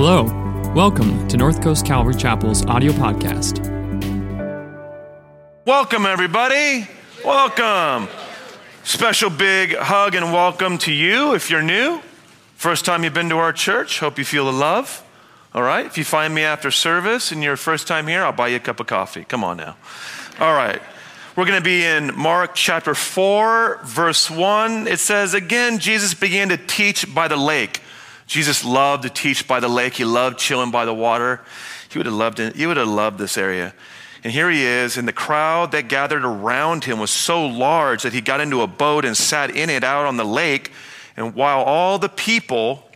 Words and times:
Hello. 0.00 0.22
Welcome 0.76 1.26
to 1.26 1.36
North 1.36 1.60
Coast 1.60 1.84
Calvary 1.84 2.14
Chapel's 2.14 2.64
audio 2.66 2.92
podcast. 2.92 3.58
Welcome, 5.66 6.06
everybody. 6.06 6.86
Welcome. 7.24 8.06
Special 8.84 9.28
big 9.28 9.74
hug 9.74 10.14
and 10.14 10.32
welcome 10.32 10.78
to 10.78 10.92
you 10.92 11.34
if 11.34 11.50
you're 11.50 11.64
new. 11.64 12.00
First 12.54 12.84
time 12.84 13.02
you've 13.02 13.12
been 13.12 13.28
to 13.30 13.38
our 13.38 13.52
church. 13.52 13.98
Hope 13.98 14.18
you 14.18 14.24
feel 14.24 14.44
the 14.44 14.52
love. 14.52 15.04
All 15.52 15.64
right. 15.64 15.84
If 15.84 15.98
you 15.98 16.04
find 16.04 16.32
me 16.32 16.42
after 16.42 16.70
service 16.70 17.32
and 17.32 17.42
your 17.42 17.56
first 17.56 17.88
time 17.88 18.06
here, 18.06 18.22
I'll 18.22 18.30
buy 18.30 18.46
you 18.46 18.56
a 18.58 18.60
cup 18.60 18.78
of 18.78 18.86
coffee. 18.86 19.24
Come 19.24 19.42
on 19.42 19.56
now. 19.56 19.76
All 20.38 20.54
right. 20.54 20.80
We're 21.34 21.46
going 21.46 21.58
to 21.58 21.64
be 21.64 21.84
in 21.84 22.16
Mark 22.16 22.54
chapter 22.54 22.94
4, 22.94 23.80
verse 23.82 24.30
1. 24.30 24.86
It 24.86 25.00
says, 25.00 25.34
Again, 25.34 25.80
Jesus 25.80 26.14
began 26.14 26.50
to 26.50 26.56
teach 26.56 27.12
by 27.12 27.26
the 27.26 27.36
lake. 27.36 27.80
Jesus 28.28 28.64
loved 28.64 29.02
to 29.02 29.10
teach 29.10 29.48
by 29.48 29.58
the 29.58 29.68
lake. 29.68 29.94
He 29.94 30.04
loved 30.04 30.38
chilling 30.38 30.70
by 30.70 30.84
the 30.84 30.94
water. 30.94 31.40
He 31.88 31.98
would 31.98 32.06
have 32.06 32.14
loved 32.14 32.38
it. 32.38 32.54
He 32.54 32.66
would 32.66 32.76
have 32.76 32.86
loved 32.86 33.18
this 33.18 33.36
area. 33.36 33.74
And 34.22 34.32
here 34.32 34.50
he 34.50 34.64
is, 34.64 34.96
and 34.96 35.08
the 35.08 35.12
crowd 35.12 35.72
that 35.72 35.88
gathered 35.88 36.24
around 36.24 36.84
him 36.84 36.98
was 36.98 37.10
so 37.10 37.46
large 37.46 38.02
that 38.02 38.12
he 38.12 38.20
got 38.20 38.40
into 38.40 38.60
a 38.62 38.66
boat 38.66 39.04
and 39.04 39.16
sat 39.16 39.54
in 39.54 39.70
it 39.70 39.82
out 39.82 40.06
on 40.06 40.16
the 40.16 40.24
lake. 40.24 40.72
And 41.16 41.34
while 41.34 41.62
all 41.62 41.98
the 41.98 42.08
people 42.08 42.90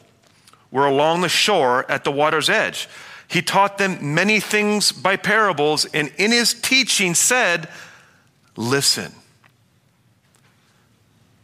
were 0.70 0.86
along 0.86 1.22
the 1.22 1.28
shore 1.28 1.90
at 1.90 2.04
the 2.04 2.12
water's 2.12 2.50
edge, 2.50 2.88
he 3.28 3.40
taught 3.40 3.78
them 3.78 4.14
many 4.14 4.40
things 4.40 4.92
by 4.92 5.16
parables, 5.16 5.86
and 5.86 6.12
in 6.18 6.32
his 6.32 6.52
teaching 6.52 7.14
said, 7.14 7.68
Listen. 8.56 9.12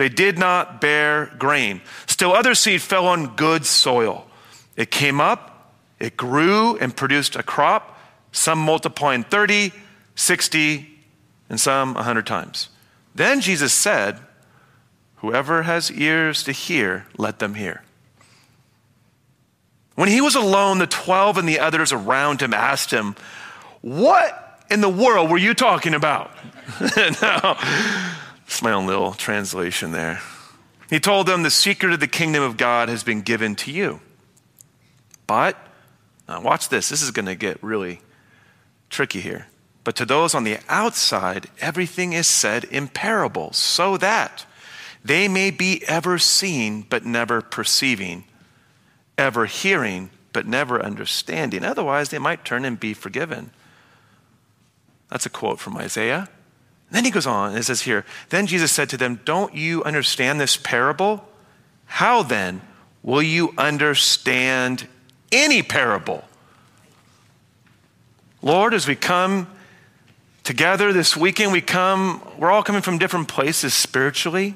they 0.00 0.08
did 0.08 0.38
not 0.38 0.80
bear 0.80 1.26
grain. 1.38 1.82
Still, 2.06 2.32
other 2.32 2.54
seed 2.54 2.80
fell 2.80 3.06
on 3.06 3.36
good 3.36 3.66
soil. 3.66 4.26
It 4.74 4.90
came 4.90 5.20
up, 5.20 5.74
it 5.98 6.16
grew, 6.16 6.78
and 6.78 6.96
produced 6.96 7.36
a 7.36 7.42
crop, 7.42 8.00
some 8.32 8.58
multiplying 8.58 9.24
30, 9.24 9.72
60, 10.14 10.88
and 11.50 11.60
some 11.60 11.92
100 11.92 12.26
times. 12.26 12.70
Then 13.14 13.42
Jesus 13.42 13.74
said, 13.74 14.18
Whoever 15.16 15.64
has 15.64 15.92
ears 15.92 16.44
to 16.44 16.52
hear, 16.52 17.04
let 17.18 17.38
them 17.38 17.52
hear. 17.52 17.82
When 19.96 20.08
he 20.08 20.22
was 20.22 20.34
alone, 20.34 20.78
the 20.78 20.86
12 20.86 21.36
and 21.36 21.46
the 21.46 21.58
others 21.58 21.92
around 21.92 22.40
him 22.40 22.54
asked 22.54 22.90
him, 22.90 23.16
What 23.82 24.64
in 24.70 24.80
the 24.80 24.88
world 24.88 25.30
were 25.30 25.36
you 25.36 25.52
talking 25.52 25.92
about? 25.92 26.30
no, 26.96 27.58
it's 28.50 28.62
my 28.62 28.72
own 28.72 28.88
little 28.88 29.12
translation 29.12 29.92
there. 29.92 30.20
He 30.88 30.98
told 30.98 31.28
them, 31.28 31.44
The 31.44 31.52
secret 31.52 31.92
of 31.92 32.00
the 32.00 32.08
kingdom 32.08 32.42
of 32.42 32.56
God 32.56 32.88
has 32.88 33.04
been 33.04 33.20
given 33.20 33.54
to 33.54 33.70
you. 33.70 34.00
But, 35.28 35.56
now 36.28 36.40
watch 36.40 36.68
this, 36.68 36.88
this 36.88 37.00
is 37.00 37.12
going 37.12 37.26
to 37.26 37.36
get 37.36 37.62
really 37.62 38.00
tricky 38.90 39.20
here. 39.20 39.46
But 39.84 39.94
to 39.96 40.04
those 40.04 40.34
on 40.34 40.42
the 40.42 40.58
outside, 40.68 41.46
everything 41.60 42.12
is 42.12 42.26
said 42.26 42.64
in 42.64 42.88
parables, 42.88 43.56
so 43.56 43.96
that 43.98 44.46
they 45.04 45.28
may 45.28 45.52
be 45.52 45.84
ever 45.86 46.18
seeing 46.18 46.82
but 46.82 47.04
never 47.04 47.40
perceiving, 47.40 48.24
ever 49.16 49.46
hearing 49.46 50.10
but 50.32 50.44
never 50.44 50.82
understanding. 50.82 51.64
Otherwise, 51.64 52.08
they 52.08 52.18
might 52.18 52.44
turn 52.44 52.64
and 52.64 52.80
be 52.80 52.94
forgiven. 52.94 53.52
That's 55.08 55.24
a 55.24 55.30
quote 55.30 55.60
from 55.60 55.76
Isaiah. 55.76 56.28
Then 56.90 57.04
he 57.04 57.10
goes 57.10 57.26
on, 57.26 57.50
and 57.50 57.58
it 57.58 57.64
says 57.64 57.82
here 57.82 58.04
Then 58.30 58.46
Jesus 58.46 58.72
said 58.72 58.88
to 58.90 58.96
them, 58.96 59.20
Don't 59.24 59.54
you 59.54 59.82
understand 59.84 60.40
this 60.40 60.56
parable? 60.56 61.24
How 61.86 62.22
then 62.22 62.60
will 63.02 63.22
you 63.22 63.54
understand 63.56 64.86
any 65.32 65.62
parable? 65.62 66.24
Lord, 68.42 68.74
as 68.74 68.88
we 68.88 68.96
come 68.96 69.48
together 70.44 70.92
this 70.92 71.16
weekend, 71.16 71.52
we 71.52 71.60
come, 71.60 72.22
we're 72.38 72.50
all 72.50 72.62
coming 72.62 72.82
from 72.82 72.98
different 72.98 73.28
places 73.28 73.74
spiritually. 73.74 74.54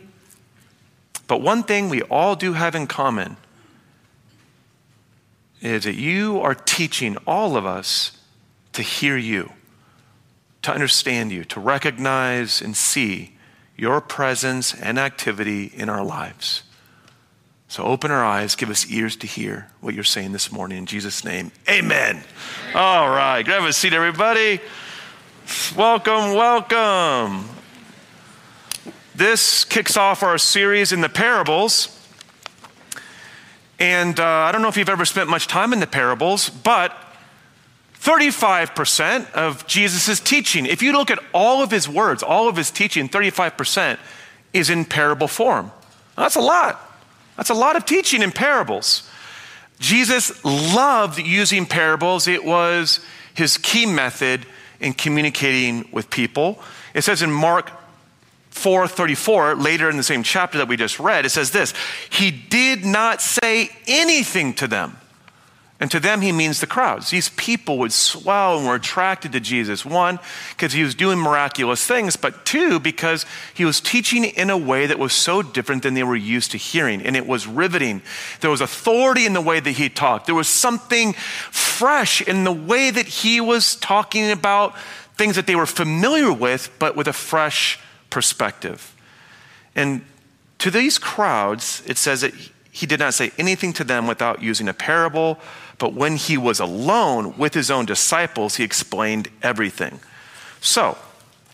But 1.27 1.41
one 1.41 1.63
thing 1.63 1.89
we 1.89 2.03
all 2.03 2.37
do 2.37 2.55
have 2.55 2.75
in 2.75 2.87
common 2.87 3.37
is 5.61 5.85
that 5.85 5.95
you 5.95 6.41
are 6.41 6.55
teaching 6.55 7.17
all 7.27 7.57
of 7.57 7.65
us 7.65 8.13
to 8.73 8.83
hear 8.83 9.17
you 9.17 9.51
to 10.65 10.73
understand 10.73 11.31
you, 11.31 11.45
to 11.45 11.61
recognize 11.61 12.61
and 12.61 12.77
see 12.77 13.37
your 13.77 14.01
presence 14.01 14.75
and 14.75 14.99
activity 14.99 15.67
in 15.67 15.89
our 15.89 16.03
lives. 16.05 16.63
So 17.69 17.85
open 17.85 18.11
our 18.11 18.25
eyes, 18.25 18.55
give 18.55 18.71
us 18.71 18.91
ears 18.91 19.17
to 19.17 19.27
hear 19.27 19.69
what 19.81 19.95
you're 19.95 20.05
saying 20.05 20.33
this 20.33 20.51
morning. 20.53 20.79
In 20.79 20.87
Jesus' 20.87 21.25
name, 21.25 21.53
amen. 21.69 22.23
All 22.75 23.09
right, 23.09 23.43
grab 23.43 23.65
a 23.65 23.73
seat, 23.73 23.93
everybody. 23.93 24.61
Welcome, 25.77 26.35
welcome. 26.35 27.49
This 29.15 29.65
kicks 29.65 29.97
off 29.97 30.23
our 30.23 30.39
series 30.39 30.93
in 30.93 31.01
the 31.03 31.09
parables. 31.09 31.91
And 33.79 34.19
uh, 34.19 34.25
I 34.25 34.53
don't 34.53 34.63
know 34.63 34.69
if 34.69 34.77
you've 34.77 34.89
ever 34.89 35.05
spent 35.05 35.29
much 35.29 35.47
time 35.47 35.73
in 35.73 35.81
the 35.81 35.87
parables, 35.87 36.49
but 36.49 36.97
35% 38.05 39.33
of 39.33 39.67
Jesus' 39.67 40.21
teaching, 40.21 40.67
if 40.67 40.83
you 40.83 40.93
look 40.93 41.11
at 41.11 41.19
all 41.33 41.63
of 41.63 41.71
his 41.71 41.89
words, 41.89 42.23
all 42.23 42.49
of 42.49 42.57
his 42.57 42.71
teaching, 42.71 43.09
35% 43.09 43.99
is 44.53 44.69
in 44.69 44.85
parable 44.85 45.27
form. 45.27 45.73
That's 46.15 46.37
a 46.37 46.41
lot. 46.41 46.79
That's 47.39 47.49
a 47.49 47.55
lot 47.55 47.77
of 47.77 47.87
teaching 47.87 48.21
in 48.21 48.31
parables. 48.31 49.09
Jesus 49.81 50.45
loved 50.45 51.19
using 51.19 51.65
parables, 51.65 52.29
it 52.29 52.45
was 52.45 53.01
his 53.33 53.57
key 53.57 53.87
method 53.87 54.45
in 54.81 54.93
communicating 54.93 55.89
with 55.91 56.11
people. 56.11 56.63
It 56.93 57.03
says 57.03 57.23
in 57.23 57.33
Mark 57.33 57.71
4:34 58.51 59.61
later 59.61 59.89
in 59.89 59.97
the 59.97 60.03
same 60.03 60.23
chapter 60.23 60.59
that 60.59 60.69
we 60.69 60.77
just 60.77 61.01
read 61.01 61.27
it 61.27 61.31
says 61.31 61.51
this 61.51 61.75
he 62.09 62.31
did 62.31 62.85
not 62.85 63.21
say 63.21 63.69
anything 63.89 64.55
to 64.55 64.69
them 64.69 64.97
and 65.85 65.91
to 65.91 66.01
them, 66.01 66.23
he 66.23 66.33
means 66.33 66.61
the 66.61 66.67
crowds. 66.67 67.11
These 67.11 67.29
people 67.29 67.77
would 67.77 67.93
swell 67.93 68.57
and 68.57 68.67
were 68.67 68.77
attracted 68.77 69.33
to 69.33 69.39
Jesus. 69.41 69.85
One, 69.85 70.19
because 70.57 70.73
he 70.73 70.83
was 70.83 70.95
doing 70.95 71.19
miraculous 71.19 71.85
things, 71.87 72.17
but 72.17 72.47
two, 72.47 72.81
because 72.81 73.27
he 73.53 73.67
was 73.67 73.83
teaching 73.83 74.25
in 74.25 74.49
a 74.49 74.57
way 74.57 74.87
that 74.87 74.99
was 74.99 75.13
so 75.13 75.43
different 75.43 75.83
than 75.83 75.93
they 75.93 76.03
were 76.03 76.17
used 76.17 76.53
to 76.53 76.57
hearing. 76.57 77.03
And 77.03 77.15
it 77.15 77.27
was 77.27 77.47
riveting. 77.47 78.01
There 78.41 78.49
was 78.49 78.63
authority 78.63 79.27
in 79.27 79.35
the 79.35 79.43
way 79.43 79.61
that 79.61 79.73
he 79.73 79.91
talked, 79.91 80.25
there 80.25 80.35
was 80.35 80.49
something 80.49 81.13
fresh 81.13 82.23
in 82.23 82.45
the 82.45 82.53
way 82.53 82.91
that 82.91 83.07
he 83.07 83.43
was 83.43 83.77
talking 83.77 84.31
about 84.31 84.75
things 85.19 85.37
that 85.37 85.47
they 85.47 85.55
were 85.55 85.67
familiar 85.67 86.33
with, 86.33 86.71
but 86.79 86.97
with 86.97 87.09
a 87.09 87.13
fresh 87.13 87.79
perspective. 88.09 88.97
And 89.77 90.03
to 90.61 90.71
these 90.71 90.97
crowds, 90.97 91.83
it 91.87 91.99
says 91.99 92.23
that 92.23 92.33
he 92.71 92.87
did 92.87 93.01
not 93.01 93.13
say 93.13 93.33
anything 93.37 93.75
to 93.75 93.85
them 93.85 94.07
without 94.07 94.43
using 94.43 94.67
a 94.67 94.73
parable 94.73 95.39
but 95.79 95.95
when 95.95 96.17
he 96.17 96.37
was 96.37 96.61
alone 96.61 97.37
with 97.37 97.55
his 97.55 97.71
own 97.71 97.85
disciples, 97.85 98.57
he 98.57 98.65
explained 98.65 99.29
everything. 99.43 100.01
So, 100.61 100.97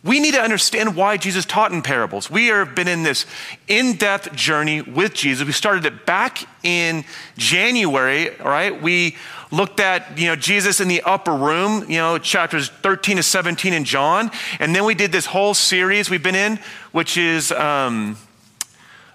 we 0.02 0.18
need 0.18 0.32
to 0.32 0.40
understand 0.40 0.96
why 0.96 1.18
Jesus 1.18 1.44
taught 1.44 1.72
in 1.72 1.82
parables. 1.82 2.30
We 2.30 2.46
have 2.46 2.74
been 2.74 2.88
in 2.88 3.02
this 3.02 3.26
in 3.68 3.96
depth 3.96 4.34
journey 4.34 4.80
with 4.80 5.12
Jesus. 5.12 5.46
We 5.46 5.52
started 5.52 5.84
it 5.84 6.06
back 6.06 6.46
in 6.62 7.04
January, 7.36 8.30
right? 8.42 8.80
We 8.80 9.16
looked 9.50 9.78
at, 9.78 10.16
you 10.16 10.28
know, 10.28 10.36
Jesus 10.36 10.80
in 10.80 10.88
the 10.88 11.02
upper 11.02 11.34
room, 11.34 11.90
you 11.90 11.98
know, 11.98 12.16
chapters 12.16 12.70
13 12.70 13.18
to 13.18 13.22
17 13.22 13.74
in 13.74 13.84
John. 13.84 14.30
And 14.58 14.74
then 14.74 14.84
we 14.84 14.94
did 14.94 15.12
this 15.12 15.26
whole 15.26 15.52
series 15.52 16.08
we've 16.08 16.22
been 16.22 16.34
in, 16.34 16.58
which 16.92 17.18
is, 17.18 17.52
um, 17.52 18.16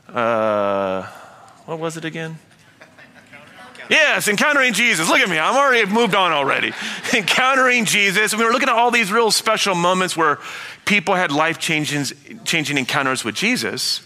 uh, 0.07 1.01
what 1.65 1.79
was 1.79 1.97
it 1.97 2.05
again? 2.05 2.37
Yes, 3.89 4.27
encountering 4.27 4.73
Jesus. 4.73 5.09
Look 5.09 5.19
at 5.19 5.29
me. 5.29 5.37
I'm 5.37 5.55
already 5.55 5.89
moved 5.91 6.15
on 6.15 6.31
already. 6.31 6.73
encountering 7.13 7.85
Jesus. 7.85 8.35
We 8.35 8.43
were 8.43 8.51
looking 8.51 8.69
at 8.69 8.75
all 8.75 8.91
these 8.91 9.11
real 9.11 9.31
special 9.31 9.75
moments 9.75 10.17
where 10.17 10.39
people 10.85 11.15
had 11.15 11.31
life 11.31 11.59
changing, 11.59 12.05
encounters 12.77 13.23
with 13.23 13.35
Jesus. 13.35 14.01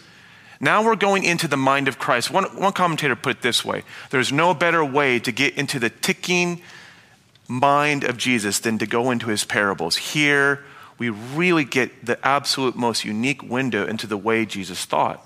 Now 0.60 0.84
we're 0.84 0.96
going 0.96 1.24
into 1.24 1.48
the 1.48 1.58
mind 1.58 1.88
of 1.88 2.00
Christ. 2.00 2.32
One, 2.32 2.44
one 2.58 2.74
commentator 2.74 3.16
put 3.16 3.38
it 3.38 3.42
this 3.42 3.64
way 3.64 3.84
there's 4.10 4.32
no 4.32 4.54
better 4.54 4.84
way 4.84 5.20
to 5.20 5.32
get 5.32 5.56
into 5.56 5.80
the 5.80 5.90
ticking 5.90 6.62
mind 7.48 8.04
of 8.04 8.18
Jesus 8.18 8.60
than 8.60 8.78
to 8.78 8.86
go 8.86 9.12
into 9.12 9.28
his 9.28 9.44
parables. 9.46 9.96
Here, 9.96 10.64
we 10.98 11.10
really 11.10 11.64
get 11.64 12.06
the 12.06 12.26
absolute 12.26 12.76
most 12.76 13.06
unique 13.06 13.42
window 13.42 13.86
into 13.86 14.06
the 14.06 14.18
way 14.18 14.46
Jesus 14.46 14.86
thought. 14.86 15.26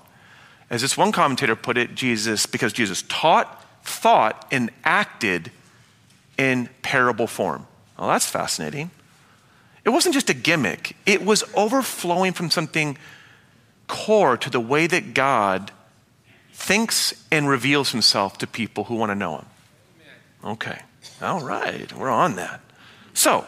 As 0.70 0.80
this 0.80 0.96
one 0.96 1.12
commentator 1.12 1.56
put 1.56 1.76
it, 1.76 1.94
Jesus, 1.94 2.46
because 2.46 2.72
Jesus 2.72 3.02
taught, 3.08 3.63
thought, 3.84 4.46
and 4.50 4.70
acted 4.82 5.50
in 6.36 6.68
parable 6.82 7.26
form. 7.26 7.66
Well, 7.98 8.08
that's 8.08 8.28
fascinating. 8.28 8.90
It 9.84 9.90
wasn't 9.90 10.14
just 10.14 10.30
a 10.30 10.34
gimmick, 10.34 10.96
it 11.06 11.24
was 11.24 11.44
overflowing 11.54 12.32
from 12.32 12.50
something 12.50 12.96
core 13.86 14.36
to 14.38 14.48
the 14.48 14.60
way 14.60 14.86
that 14.86 15.12
God 15.12 15.70
thinks 16.52 17.12
and 17.30 17.48
reveals 17.48 17.92
himself 17.92 18.38
to 18.38 18.46
people 18.46 18.84
who 18.84 18.94
want 18.94 19.10
to 19.10 19.14
know 19.14 19.38
him. 19.38 19.46
Okay, 20.42 20.78
all 21.20 21.42
right, 21.42 21.92
we're 21.92 22.10
on 22.10 22.36
that. 22.36 22.60
So, 23.12 23.46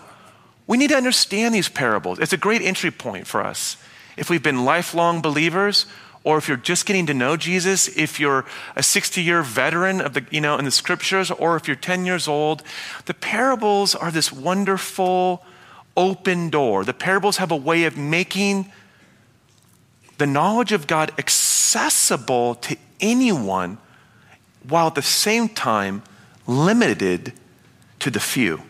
we 0.67 0.77
need 0.77 0.91
to 0.91 0.97
understand 0.97 1.55
these 1.55 1.69
parables. 1.69 2.19
It's 2.19 2.33
a 2.33 2.39
great 2.39 2.63
entry 2.63 2.91
point 2.91 3.27
for 3.27 3.43
us. 3.43 3.77
If 4.17 4.31
we've 4.31 4.43
been 4.43 4.65
lifelong 4.65 5.21
believers, 5.23 5.87
or 6.27 6.39
if 6.39 6.49
you're 6.49 6.57
just 6.57 6.87
getting 6.87 7.07
to 7.07 7.15
know 7.15 7.37
Jesus, 7.37 7.87
if 7.97 8.19
you're 8.19 8.45
a 8.75 8.83
60 8.83 9.23
year 9.23 9.45
veteran 9.45 10.01
of 10.01 10.13
the, 10.13 10.27
you 10.33 10.41
know, 10.41 10.59
in 10.59 10.65
the 10.65 10.73
scriptures, 10.73 11.31
or 11.31 11.55
if 11.55 11.69
you're 11.69 11.77
10 11.77 12.05
years 12.05 12.27
old, 12.27 12.65
the 13.05 13.15
parables 13.15 13.95
are 13.95 14.11
this 14.11 14.33
wonderful 14.33 15.45
open 15.97 16.51
door. 16.51 16.85
The 16.85 16.93
parables 16.93 17.37
have 17.37 17.53
a 17.53 17.57
way 17.57 17.85
of 17.85 17.97
making 17.97 18.73
the 20.19 20.27
knowledge 20.27 20.73
of 20.73 20.89
God 20.89 21.13
accessible 21.17 22.57
to 22.57 22.77
anyone 22.99 23.79
while 24.69 24.89
at 24.89 24.97
the 24.97 25.03
same 25.03 25.49
time 25.49 26.03
limited 26.49 27.35
to 28.01 28.11
the 28.11 28.19
few. 28.19 28.63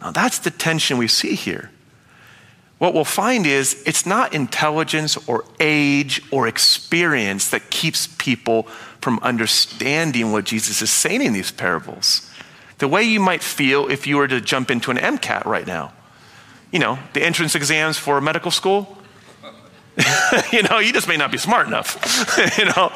Now, 0.00 0.10
that's 0.10 0.40
the 0.40 0.50
tension 0.50 0.98
we 0.98 1.06
see 1.06 1.36
here. 1.36 1.70
What 2.84 2.92
we'll 2.92 3.04
find 3.06 3.46
is 3.46 3.82
it's 3.86 4.04
not 4.04 4.34
intelligence 4.34 5.16
or 5.26 5.46
age 5.58 6.20
or 6.30 6.46
experience 6.46 7.48
that 7.48 7.70
keeps 7.70 8.08
people 8.18 8.64
from 9.00 9.18
understanding 9.20 10.32
what 10.32 10.44
Jesus 10.44 10.82
is 10.82 10.90
saying 10.90 11.22
in 11.22 11.32
these 11.32 11.50
parables. 11.50 12.30
The 12.80 12.86
way 12.86 13.02
you 13.02 13.20
might 13.20 13.42
feel 13.42 13.90
if 13.90 14.06
you 14.06 14.18
were 14.18 14.28
to 14.28 14.38
jump 14.38 14.70
into 14.70 14.90
an 14.90 14.98
MCAT 14.98 15.46
right 15.46 15.66
now. 15.66 15.94
You 16.72 16.78
know, 16.78 16.98
the 17.14 17.24
entrance 17.24 17.54
exams 17.54 17.96
for 17.96 18.20
medical 18.20 18.50
school. 18.50 18.98
you 20.52 20.62
know, 20.64 20.78
you 20.78 20.92
just 20.92 21.08
may 21.08 21.16
not 21.16 21.32
be 21.32 21.38
smart 21.38 21.66
enough. 21.66 22.36
you 22.58 22.66
know. 22.66 22.92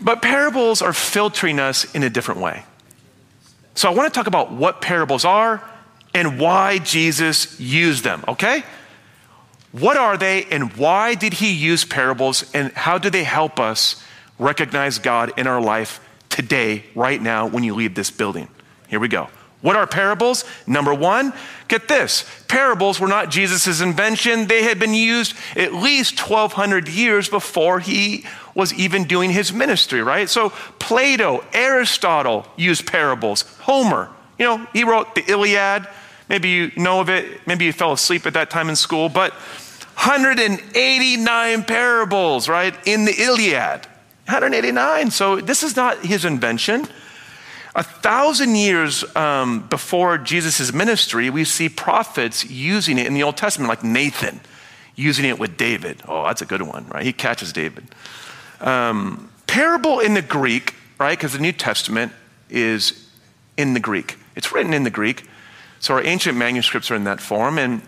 But 0.00 0.22
parables 0.22 0.80
are 0.80 0.92
filtering 0.92 1.58
us 1.58 1.92
in 1.92 2.04
a 2.04 2.08
different 2.08 2.40
way. 2.40 2.62
So 3.74 3.90
I 3.90 3.94
want 3.94 4.14
to 4.14 4.16
talk 4.16 4.28
about 4.28 4.52
what 4.52 4.80
parables 4.80 5.24
are 5.24 5.60
and 6.14 6.38
why 6.38 6.78
Jesus 6.78 7.58
used 7.58 8.04
them, 8.04 8.22
okay? 8.28 8.62
What 9.72 9.96
are 9.96 10.16
they 10.16 10.44
and 10.44 10.76
why 10.76 11.14
did 11.14 11.34
he 11.34 11.52
use 11.52 11.84
parables 11.84 12.50
and 12.54 12.72
how 12.72 12.98
do 12.98 13.10
they 13.10 13.24
help 13.24 13.58
us 13.58 14.02
recognize 14.38 14.98
God 14.98 15.32
in 15.38 15.46
our 15.46 15.60
life 15.60 16.00
today, 16.28 16.84
right 16.94 17.20
now, 17.20 17.46
when 17.46 17.64
you 17.64 17.74
leave 17.74 17.94
this 17.94 18.10
building? 18.10 18.48
Here 18.88 19.00
we 19.00 19.08
go. 19.08 19.28
What 19.62 19.76
are 19.76 19.86
parables? 19.86 20.44
Number 20.66 20.92
one, 20.92 21.32
get 21.68 21.88
this 21.88 22.24
parables 22.48 23.00
were 23.00 23.08
not 23.08 23.30
Jesus' 23.30 23.80
invention. 23.80 24.46
They 24.46 24.64
had 24.64 24.78
been 24.78 24.92
used 24.92 25.34
at 25.56 25.72
least 25.72 26.20
1,200 26.28 26.88
years 26.88 27.28
before 27.28 27.80
he 27.80 28.26
was 28.54 28.74
even 28.74 29.04
doing 29.04 29.30
his 29.30 29.52
ministry, 29.52 30.02
right? 30.02 30.28
So 30.28 30.50
Plato, 30.78 31.42
Aristotle 31.54 32.46
used 32.56 32.86
parables. 32.86 33.42
Homer, 33.60 34.10
you 34.38 34.44
know, 34.44 34.66
he 34.74 34.84
wrote 34.84 35.14
the 35.14 35.24
Iliad. 35.30 35.86
Maybe 36.32 36.48
you 36.48 36.72
know 36.78 37.00
of 37.00 37.10
it. 37.10 37.46
Maybe 37.46 37.66
you 37.66 37.74
fell 37.74 37.92
asleep 37.92 38.24
at 38.24 38.32
that 38.32 38.48
time 38.48 38.70
in 38.70 38.76
school, 38.76 39.10
but 39.10 39.34
189 39.34 41.64
parables, 41.64 42.48
right, 42.48 42.74
in 42.86 43.04
the 43.04 43.12
Iliad. 43.12 43.86
189. 44.24 45.10
So 45.10 45.42
this 45.42 45.62
is 45.62 45.76
not 45.76 45.98
his 45.98 46.24
invention. 46.24 46.88
A 47.74 47.82
thousand 47.82 48.54
years 48.54 49.04
um, 49.14 49.68
before 49.68 50.16
Jesus' 50.16 50.72
ministry, 50.72 51.28
we 51.28 51.44
see 51.44 51.68
prophets 51.68 52.48
using 52.48 52.96
it 52.96 53.06
in 53.06 53.12
the 53.12 53.24
Old 53.24 53.36
Testament, 53.36 53.68
like 53.68 53.84
Nathan 53.84 54.40
using 54.96 55.26
it 55.26 55.38
with 55.38 55.58
David. 55.58 56.00
Oh, 56.08 56.24
that's 56.24 56.40
a 56.40 56.46
good 56.46 56.62
one, 56.62 56.88
right? 56.88 57.04
He 57.04 57.12
catches 57.12 57.52
David. 57.52 57.84
Um, 58.58 59.28
parable 59.46 60.00
in 60.00 60.14
the 60.14 60.22
Greek, 60.22 60.76
right? 60.98 61.18
Because 61.18 61.34
the 61.34 61.40
New 61.40 61.52
Testament 61.52 62.10
is 62.48 63.06
in 63.58 63.74
the 63.74 63.80
Greek. 63.80 64.16
It's 64.34 64.50
written 64.50 64.72
in 64.72 64.84
the 64.84 64.90
Greek. 64.90 65.26
So 65.82 65.94
our 65.94 66.04
ancient 66.04 66.38
manuscripts 66.38 66.92
are 66.92 66.94
in 66.94 67.04
that 67.04 67.20
form. 67.20 67.58
And 67.58 67.82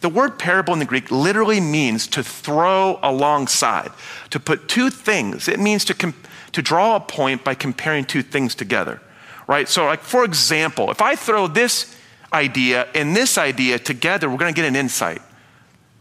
the 0.00 0.08
word 0.08 0.36
parable 0.36 0.72
in 0.72 0.80
the 0.80 0.84
Greek 0.84 1.12
literally 1.12 1.60
means 1.60 2.08
to 2.08 2.22
throw 2.24 2.98
alongside, 3.04 3.92
to 4.30 4.40
put 4.40 4.68
two 4.68 4.90
things. 4.90 5.46
It 5.46 5.60
means 5.60 5.84
to, 5.86 6.12
to 6.52 6.60
draw 6.60 6.96
a 6.96 7.00
point 7.00 7.44
by 7.44 7.54
comparing 7.54 8.04
two 8.04 8.22
things 8.22 8.56
together, 8.56 9.00
right? 9.46 9.68
So, 9.68 9.86
like, 9.86 10.00
for 10.00 10.24
example, 10.24 10.90
if 10.90 11.00
I 11.00 11.14
throw 11.14 11.46
this 11.46 11.96
idea 12.32 12.88
and 12.96 13.14
this 13.14 13.38
idea 13.38 13.78
together, 13.78 14.28
we're 14.28 14.38
going 14.38 14.52
to 14.52 14.60
get 14.60 14.66
an 14.66 14.74
insight 14.74 15.22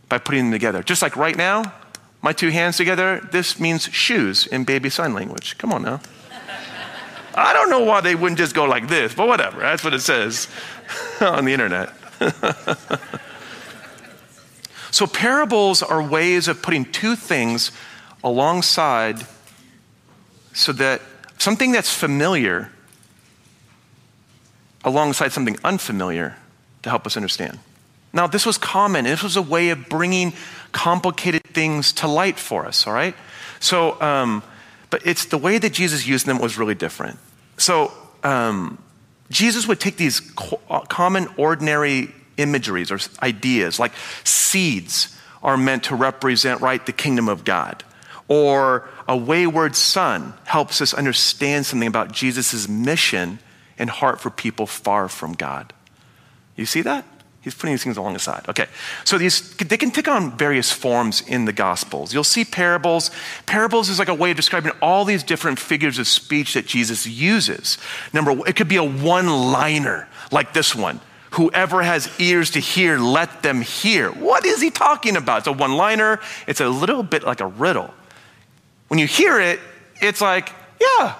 by 0.09 0.17
putting 0.17 0.45
them 0.45 0.51
together. 0.51 0.81
Just 0.81 1.03
like 1.03 1.15
right 1.15 1.37
now, 1.37 1.71
my 2.23 2.33
two 2.33 2.49
hands 2.49 2.77
together, 2.77 3.19
this 3.31 3.59
means 3.59 3.83
shoes 3.83 4.47
in 4.47 4.63
baby 4.63 4.89
sign 4.89 5.13
language. 5.13 5.59
Come 5.59 5.71
on 5.71 5.83
now. 5.83 6.01
I 7.35 7.53
don't 7.53 7.69
know 7.69 7.83
why 7.83 8.01
they 8.01 8.15
wouldn't 8.15 8.37
just 8.37 8.55
go 8.55 8.63
like 8.65 8.87
this, 8.87 9.13
but 9.13 9.27
whatever. 9.27 9.59
That's 9.59 9.83
what 9.83 9.93
it 9.93 9.99
says 9.99 10.47
on 11.21 11.45
the 11.45 11.53
internet. 11.53 11.93
so, 14.91 15.05
parables 15.05 15.83
are 15.83 16.01
ways 16.01 16.47
of 16.47 16.61
putting 16.61 16.85
two 16.85 17.15
things 17.15 17.71
alongside 18.23 19.25
so 20.53 20.71
that 20.71 21.01
something 21.37 21.73
that's 21.73 21.93
familiar 21.93 22.71
alongside 24.85 25.33
something 25.33 25.57
unfamiliar 25.63 26.37
to 26.83 26.89
help 26.89 27.05
us 27.05 27.17
understand. 27.17 27.59
Now, 28.13 28.27
this 28.27 28.45
was 28.45 28.57
common. 28.57 29.03
This 29.03 29.23
was 29.23 29.35
a 29.35 29.41
way 29.41 29.69
of 29.69 29.89
bringing 29.89 30.33
complicated 30.71 31.43
things 31.43 31.91
to 31.93 32.07
light 32.07 32.39
for 32.39 32.65
us, 32.65 32.87
all 32.87 32.93
right? 32.93 33.15
So, 33.59 33.99
um, 34.01 34.41
but 34.89 35.05
it's 35.05 35.25
the 35.25 35.37
way 35.37 35.57
that 35.57 35.73
Jesus 35.73 36.07
used 36.07 36.25
them 36.25 36.39
was 36.39 36.57
really 36.57 36.75
different. 36.75 37.19
So, 37.57 37.91
um, 38.23 38.77
Jesus 39.29 39.67
would 39.67 39.79
take 39.79 39.97
these 39.97 40.19
co- 40.19 40.61
uh, 40.69 40.81
common, 40.81 41.27
ordinary 41.37 42.09
imageries 42.37 42.91
or 42.91 42.99
ideas, 43.21 43.79
like 43.79 43.93
seeds 44.23 45.17
are 45.41 45.57
meant 45.57 45.83
to 45.85 45.95
represent, 45.95 46.61
right, 46.61 46.85
the 46.85 46.91
kingdom 46.91 47.29
of 47.29 47.43
God. 47.43 47.83
Or 48.27 48.89
a 49.07 49.15
wayward 49.15 49.75
son 49.75 50.33
helps 50.45 50.81
us 50.81 50.93
understand 50.93 51.65
something 51.65 51.87
about 51.87 52.11
Jesus' 52.11 52.67
mission 52.67 53.39
and 53.77 53.89
heart 53.89 54.19
for 54.19 54.29
people 54.29 54.65
far 54.65 55.07
from 55.07 55.33
God. 55.33 55.73
You 56.55 56.65
see 56.65 56.81
that? 56.81 57.05
He's 57.45 57.53
putting 57.53 57.73
these 57.73 57.83
things 57.83 57.95
along 57.95 58.13
the 58.13 58.19
side. 58.19 58.43
Okay. 58.49 58.65
So 59.03 59.19
these 59.19 59.55
they 59.57 59.77
can 59.77 59.91
take 59.91 60.07
on 60.07 60.35
various 60.35 60.71
forms 60.71 61.21
in 61.21 61.45
the 61.45 61.53
gospels. 61.53 62.11
You'll 62.11 62.23
see 62.23 62.43
parables. 62.43 63.11
Parables 63.45 63.87
is 63.87 63.99
like 63.99 64.07
a 64.07 64.15
way 64.15 64.31
of 64.31 64.35
describing 64.35 64.71
all 64.81 65.05
these 65.05 65.21
different 65.21 65.59
figures 65.59 65.99
of 65.99 66.07
speech 66.07 66.55
that 66.55 66.65
Jesus 66.65 67.05
uses. 67.05 67.77
Number 68.13 68.33
one, 68.33 68.49
it 68.49 68.55
could 68.55 68.67
be 68.67 68.77
a 68.77 68.83
one-liner 68.83 70.07
like 70.31 70.53
this 70.53 70.73
one. 70.73 70.99
Whoever 71.33 71.83
has 71.83 72.09
ears 72.19 72.49
to 72.51 72.59
hear, 72.59 72.97
let 72.97 73.43
them 73.43 73.61
hear. 73.61 74.09
What 74.09 74.43
is 74.43 74.59
he 74.59 74.71
talking 74.71 75.15
about? 75.15 75.39
It's 75.39 75.47
a 75.47 75.51
one-liner. 75.51 76.19
It's 76.47 76.61
a 76.61 76.67
little 76.67 77.03
bit 77.03 77.23
like 77.23 77.41
a 77.41 77.47
riddle. 77.47 77.93
When 78.87 78.99
you 78.99 79.05
hear 79.05 79.39
it, 79.39 79.59
it's 80.01 80.19
like, 80.19 80.51
yeah, 80.81 81.13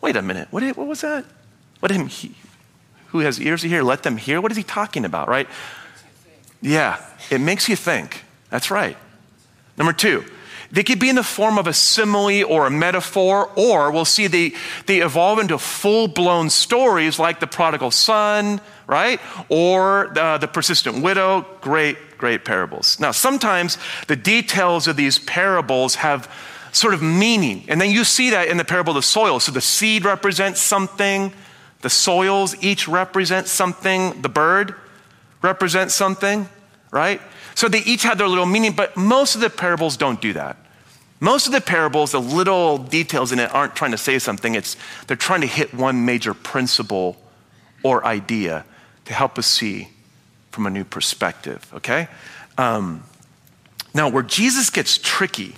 wait 0.00 0.14
a 0.14 0.22
minute. 0.22 0.46
What, 0.52 0.62
what 0.76 0.86
was 0.86 1.00
that? 1.00 1.24
What 1.80 1.90
did 1.90 2.06
he, 2.06 2.36
who 3.18 3.24
has 3.24 3.40
ears 3.40 3.62
to 3.62 3.68
hear, 3.68 3.82
let 3.82 4.02
them 4.02 4.16
hear. 4.16 4.40
What 4.40 4.50
is 4.50 4.56
he 4.56 4.62
talking 4.62 5.04
about, 5.04 5.28
right? 5.28 5.48
Yeah, 6.60 7.04
it 7.30 7.40
makes 7.40 7.68
you 7.68 7.76
think. 7.76 8.24
That's 8.50 8.70
right. 8.70 8.96
Number 9.76 9.92
two, 9.92 10.24
they 10.72 10.82
could 10.82 10.98
be 10.98 11.08
in 11.08 11.16
the 11.16 11.22
form 11.22 11.58
of 11.58 11.66
a 11.66 11.72
simile 11.72 12.44
or 12.44 12.66
a 12.66 12.70
metaphor, 12.70 13.50
or 13.56 13.90
we'll 13.90 14.04
see 14.04 14.26
they, 14.26 14.52
they 14.86 15.00
evolve 15.00 15.38
into 15.38 15.58
full 15.58 16.08
blown 16.08 16.50
stories 16.50 17.18
like 17.18 17.40
the 17.40 17.46
prodigal 17.46 17.90
son, 17.90 18.60
right? 18.86 19.20
Or 19.48 20.10
the, 20.14 20.38
the 20.38 20.48
persistent 20.48 21.02
widow. 21.02 21.46
Great, 21.60 21.96
great 22.18 22.44
parables. 22.44 22.98
Now, 22.98 23.12
sometimes 23.12 23.78
the 24.08 24.16
details 24.16 24.88
of 24.88 24.96
these 24.96 25.18
parables 25.20 25.96
have 25.96 26.32
sort 26.72 26.94
of 26.94 27.02
meaning, 27.02 27.64
and 27.68 27.80
then 27.80 27.90
you 27.90 28.04
see 28.04 28.30
that 28.30 28.48
in 28.48 28.56
the 28.56 28.64
parable 28.64 28.90
of 28.90 28.96
the 28.96 29.02
soil. 29.02 29.40
So 29.40 29.52
the 29.52 29.60
seed 29.60 30.04
represents 30.04 30.60
something, 30.60 31.32
the 31.86 31.90
soils 31.90 32.56
each 32.64 32.88
represent 32.88 33.46
something. 33.46 34.20
The 34.20 34.28
bird 34.28 34.74
represents 35.40 35.94
something, 35.94 36.48
right? 36.90 37.20
So 37.54 37.68
they 37.68 37.78
each 37.78 38.02
have 38.02 38.18
their 38.18 38.26
little 38.26 38.44
meaning, 38.44 38.72
but 38.72 38.96
most 38.96 39.36
of 39.36 39.40
the 39.40 39.48
parables 39.48 39.96
don't 39.96 40.20
do 40.20 40.32
that. 40.32 40.56
Most 41.20 41.46
of 41.46 41.52
the 41.52 41.60
parables, 41.60 42.10
the 42.10 42.20
little 42.20 42.76
details 42.76 43.30
in 43.30 43.38
it 43.38 43.54
aren't 43.54 43.76
trying 43.76 43.92
to 43.92 43.98
say 43.98 44.18
something, 44.18 44.56
it's 44.56 44.76
they're 45.06 45.16
trying 45.16 45.42
to 45.42 45.46
hit 45.46 45.72
one 45.72 46.04
major 46.04 46.34
principle 46.34 47.16
or 47.84 48.04
idea 48.04 48.64
to 49.04 49.14
help 49.14 49.38
us 49.38 49.46
see 49.46 49.86
from 50.50 50.66
a 50.66 50.70
new 50.70 50.82
perspective, 50.82 51.72
okay? 51.72 52.08
Um, 52.58 53.04
now, 53.94 54.08
where 54.08 54.24
Jesus 54.24 54.70
gets 54.70 54.98
tricky 54.98 55.54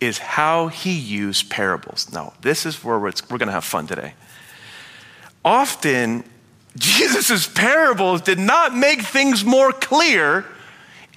is 0.00 0.16
how 0.16 0.68
he 0.68 0.98
used 0.98 1.50
parables. 1.50 2.10
Now, 2.14 2.32
this 2.40 2.64
is 2.64 2.82
where 2.82 2.98
we're, 2.98 3.12
we're 3.28 3.36
going 3.36 3.48
to 3.48 3.52
have 3.52 3.64
fun 3.64 3.86
today. 3.86 4.14
Often, 5.46 6.24
Jesus' 6.76 7.46
parables 7.46 8.20
did 8.20 8.40
not 8.40 8.76
make 8.76 9.02
things 9.02 9.44
more 9.44 9.70
clear, 9.70 10.44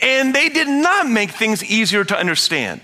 and 0.03 0.35
they 0.35 0.49
did 0.49 0.67
not 0.67 1.09
make 1.09 1.31
things 1.31 1.63
easier 1.63 2.05
to 2.05 2.15
understand. 2.15 2.81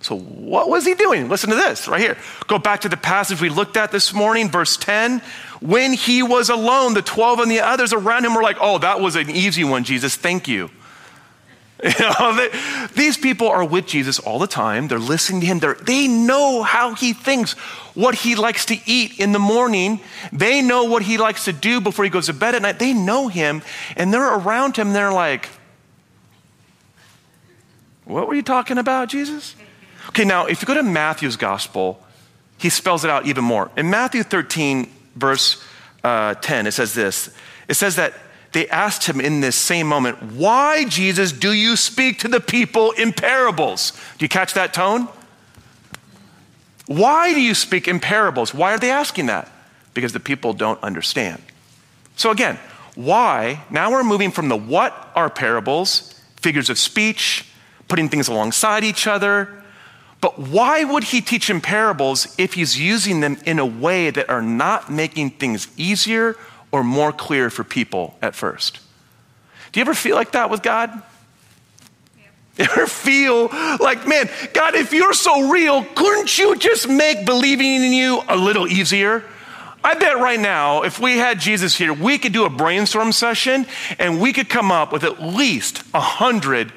So, 0.00 0.18
what 0.18 0.68
was 0.68 0.84
he 0.84 0.94
doing? 0.94 1.28
Listen 1.28 1.48
to 1.50 1.56
this 1.56 1.86
right 1.86 2.00
here. 2.00 2.18
Go 2.48 2.58
back 2.58 2.80
to 2.80 2.88
the 2.88 2.96
passage 2.96 3.40
we 3.40 3.48
looked 3.48 3.76
at 3.76 3.92
this 3.92 4.12
morning, 4.12 4.50
verse 4.50 4.76
10. 4.76 5.22
When 5.60 5.92
he 5.92 6.24
was 6.24 6.50
alone, 6.50 6.94
the 6.94 7.00
12 7.00 7.38
and 7.38 7.50
the 7.50 7.60
others 7.60 7.92
around 7.92 8.24
him 8.24 8.34
were 8.34 8.42
like, 8.42 8.58
Oh, 8.60 8.78
that 8.78 9.00
was 9.00 9.14
an 9.14 9.30
easy 9.30 9.62
one, 9.62 9.84
Jesus. 9.84 10.16
Thank 10.16 10.48
you. 10.48 10.70
You 11.82 11.90
know, 12.18 12.36
they, 12.36 12.50
these 12.94 13.16
people 13.16 13.48
are 13.48 13.64
with 13.64 13.86
Jesus 13.86 14.18
all 14.18 14.38
the 14.38 14.46
time. 14.46 14.88
They're 14.88 14.98
listening 14.98 15.40
to 15.40 15.46
him. 15.46 15.58
They're, 15.58 15.74
they 15.74 16.06
know 16.08 16.62
how 16.62 16.94
he 16.94 17.12
thinks, 17.12 17.52
what 17.94 18.14
he 18.14 18.36
likes 18.36 18.64
to 18.66 18.78
eat 18.86 19.18
in 19.18 19.32
the 19.32 19.38
morning. 19.38 20.00
They 20.32 20.62
know 20.62 20.84
what 20.84 21.02
he 21.02 21.18
likes 21.18 21.44
to 21.46 21.52
do 21.52 21.80
before 21.80 22.04
he 22.04 22.10
goes 22.10 22.26
to 22.26 22.32
bed 22.32 22.54
at 22.54 22.62
night. 22.62 22.78
They 22.78 22.92
know 22.92 23.28
him, 23.28 23.62
and 23.96 24.14
they're 24.14 24.34
around 24.34 24.76
him. 24.76 24.92
They're 24.92 25.12
like, 25.12 25.48
What 28.04 28.28
were 28.28 28.34
you 28.34 28.42
talking 28.42 28.78
about, 28.78 29.08
Jesus? 29.08 29.54
Okay, 30.10 30.24
now, 30.24 30.46
if 30.46 30.62
you 30.62 30.66
go 30.66 30.74
to 30.74 30.82
Matthew's 30.82 31.36
gospel, 31.36 32.00
he 32.58 32.70
spells 32.70 33.04
it 33.04 33.10
out 33.10 33.26
even 33.26 33.44
more. 33.44 33.70
In 33.76 33.90
Matthew 33.90 34.22
13, 34.22 34.90
verse 35.16 35.62
uh, 36.02 36.34
10, 36.34 36.66
it 36.66 36.72
says 36.72 36.94
this 36.94 37.30
it 37.68 37.74
says 37.74 37.96
that 37.96 38.14
they 38.54 38.68
asked 38.68 39.04
him 39.04 39.20
in 39.20 39.40
this 39.40 39.56
same 39.56 39.88
moment, 39.88 40.22
Why, 40.22 40.84
Jesus, 40.84 41.32
do 41.32 41.52
you 41.52 41.76
speak 41.76 42.20
to 42.20 42.28
the 42.28 42.40
people 42.40 42.92
in 42.92 43.12
parables? 43.12 43.92
Do 44.16 44.24
you 44.24 44.28
catch 44.28 44.54
that 44.54 44.72
tone? 44.72 45.08
Why 46.86 47.34
do 47.34 47.40
you 47.40 47.54
speak 47.54 47.88
in 47.88 47.98
parables? 47.98 48.54
Why 48.54 48.72
are 48.72 48.78
they 48.78 48.90
asking 48.90 49.26
that? 49.26 49.50
Because 49.92 50.12
the 50.12 50.20
people 50.20 50.52
don't 50.52 50.82
understand. 50.82 51.42
So, 52.16 52.30
again, 52.30 52.58
why? 52.94 53.64
Now 53.70 53.90
we're 53.90 54.04
moving 54.04 54.30
from 54.30 54.48
the 54.48 54.56
what 54.56 55.10
are 55.16 55.28
parables, 55.28 56.20
figures 56.36 56.70
of 56.70 56.78
speech, 56.78 57.46
putting 57.88 58.08
things 58.08 58.28
alongside 58.28 58.84
each 58.84 59.08
other. 59.08 59.48
But 60.20 60.38
why 60.38 60.84
would 60.84 61.04
he 61.04 61.20
teach 61.20 61.50
in 61.50 61.60
parables 61.60 62.32
if 62.38 62.54
he's 62.54 62.78
using 62.78 63.18
them 63.18 63.36
in 63.44 63.58
a 63.58 63.66
way 63.66 64.10
that 64.10 64.30
are 64.30 64.42
not 64.42 64.92
making 64.92 65.30
things 65.30 65.66
easier 65.76 66.36
or 66.74 66.82
more 66.82 67.12
clear 67.12 67.50
for 67.50 67.62
people 67.62 68.18
at 68.20 68.34
first. 68.34 68.80
Do 69.70 69.78
you 69.78 69.82
ever 69.82 69.94
feel 69.94 70.16
like 70.16 70.32
that 70.32 70.50
with 70.50 70.60
God? 70.60 70.90
Yeah. 72.18 72.66
Ever 72.68 72.88
feel 72.88 73.46
like, 73.78 74.08
man, 74.08 74.28
God, 74.52 74.74
if 74.74 74.92
you're 74.92 75.12
so 75.12 75.52
real, 75.52 75.84
couldn't 75.94 76.36
you 76.36 76.56
just 76.56 76.88
make 76.88 77.24
believing 77.24 77.84
in 77.84 77.92
you 77.92 78.22
a 78.28 78.36
little 78.36 78.66
easier? 78.66 79.22
I 79.84 79.94
bet 79.94 80.18
right 80.18 80.40
now, 80.40 80.82
if 80.82 80.98
we 80.98 81.16
had 81.16 81.38
Jesus 81.38 81.76
here, 81.76 81.92
we 81.92 82.18
could 82.18 82.32
do 82.32 82.44
a 82.44 82.50
brainstorm 82.50 83.12
session 83.12 83.66
and 84.00 84.20
we 84.20 84.32
could 84.32 84.48
come 84.48 84.72
up 84.72 84.90
with 84.90 85.04
at 85.04 85.22
least 85.22 85.84
a 85.94 86.00
hundred 86.00 86.72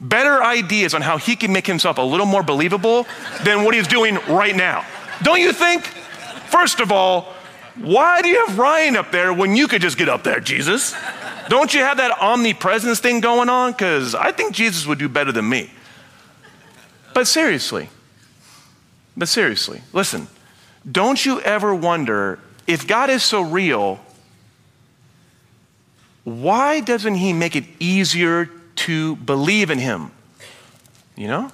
better 0.00 0.42
ideas 0.42 0.94
on 0.94 1.02
how 1.02 1.18
he 1.18 1.36
can 1.36 1.52
make 1.52 1.66
himself 1.66 1.98
a 1.98 2.02
little 2.02 2.24
more 2.24 2.42
believable 2.42 3.06
than 3.44 3.64
what 3.64 3.74
he's 3.74 3.86
doing 3.86 4.14
right 4.30 4.56
now. 4.56 4.86
Don't 5.22 5.40
you 5.40 5.52
think? 5.52 5.84
First 6.48 6.80
of 6.80 6.90
all, 6.90 7.35
why 7.78 8.22
do 8.22 8.28
you 8.28 8.46
have 8.46 8.58
Ryan 8.58 8.96
up 8.96 9.12
there 9.12 9.32
when 9.32 9.54
you 9.54 9.68
could 9.68 9.82
just 9.82 9.98
get 9.98 10.08
up 10.08 10.24
there, 10.24 10.40
Jesus? 10.40 10.94
Don't 11.48 11.72
you 11.74 11.80
have 11.80 11.98
that 11.98 12.20
omnipresence 12.20 13.00
thing 13.00 13.20
going 13.20 13.48
on? 13.48 13.72
Because 13.72 14.14
I 14.14 14.32
think 14.32 14.54
Jesus 14.54 14.86
would 14.86 14.98
do 14.98 15.08
better 15.08 15.32
than 15.32 15.48
me. 15.48 15.70
But 17.14 17.26
seriously, 17.26 17.88
but 19.16 19.28
seriously, 19.28 19.82
listen, 19.92 20.28
don't 20.90 21.24
you 21.24 21.40
ever 21.40 21.74
wonder 21.74 22.38
if 22.66 22.86
God 22.86 23.10
is 23.10 23.22
so 23.22 23.42
real, 23.42 24.00
why 26.24 26.80
doesn't 26.80 27.14
He 27.14 27.32
make 27.32 27.56
it 27.56 27.64
easier 27.78 28.50
to 28.76 29.16
believe 29.16 29.70
in 29.70 29.78
Him? 29.78 30.10
You 31.14 31.28
know? 31.28 31.52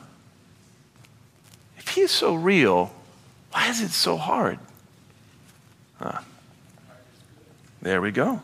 If 1.78 1.88
He's 1.88 2.10
so 2.10 2.34
real, 2.34 2.92
why 3.52 3.68
is 3.68 3.80
it 3.80 3.90
so 3.90 4.16
hard? 4.16 4.58
Huh. 6.02 6.20
There 7.80 8.00
we 8.00 8.10
go. 8.10 8.42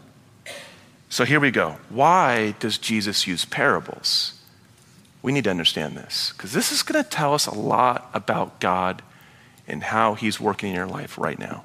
So 1.08 1.24
here 1.24 1.40
we 1.40 1.50
go. 1.50 1.76
Why 1.88 2.54
does 2.60 2.78
Jesus 2.78 3.26
use 3.26 3.44
parables? 3.44 4.34
We 5.22 5.32
need 5.32 5.44
to 5.44 5.50
understand 5.50 5.96
this 5.96 6.32
because 6.36 6.52
this 6.52 6.70
is 6.70 6.82
going 6.82 7.02
to 7.02 7.08
tell 7.08 7.34
us 7.34 7.46
a 7.46 7.54
lot 7.54 8.08
about 8.14 8.60
God 8.60 9.02
and 9.66 9.82
how 9.82 10.14
He's 10.14 10.40
working 10.40 10.70
in 10.70 10.76
your 10.76 10.86
life 10.86 11.18
right 11.18 11.38
now. 11.38 11.64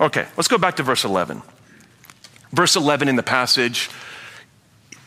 Okay, 0.00 0.26
let's 0.36 0.48
go 0.48 0.58
back 0.58 0.76
to 0.76 0.84
verse 0.84 1.04
11. 1.04 1.42
Verse 2.52 2.76
11 2.76 3.08
in 3.08 3.16
the 3.16 3.22
passage, 3.22 3.90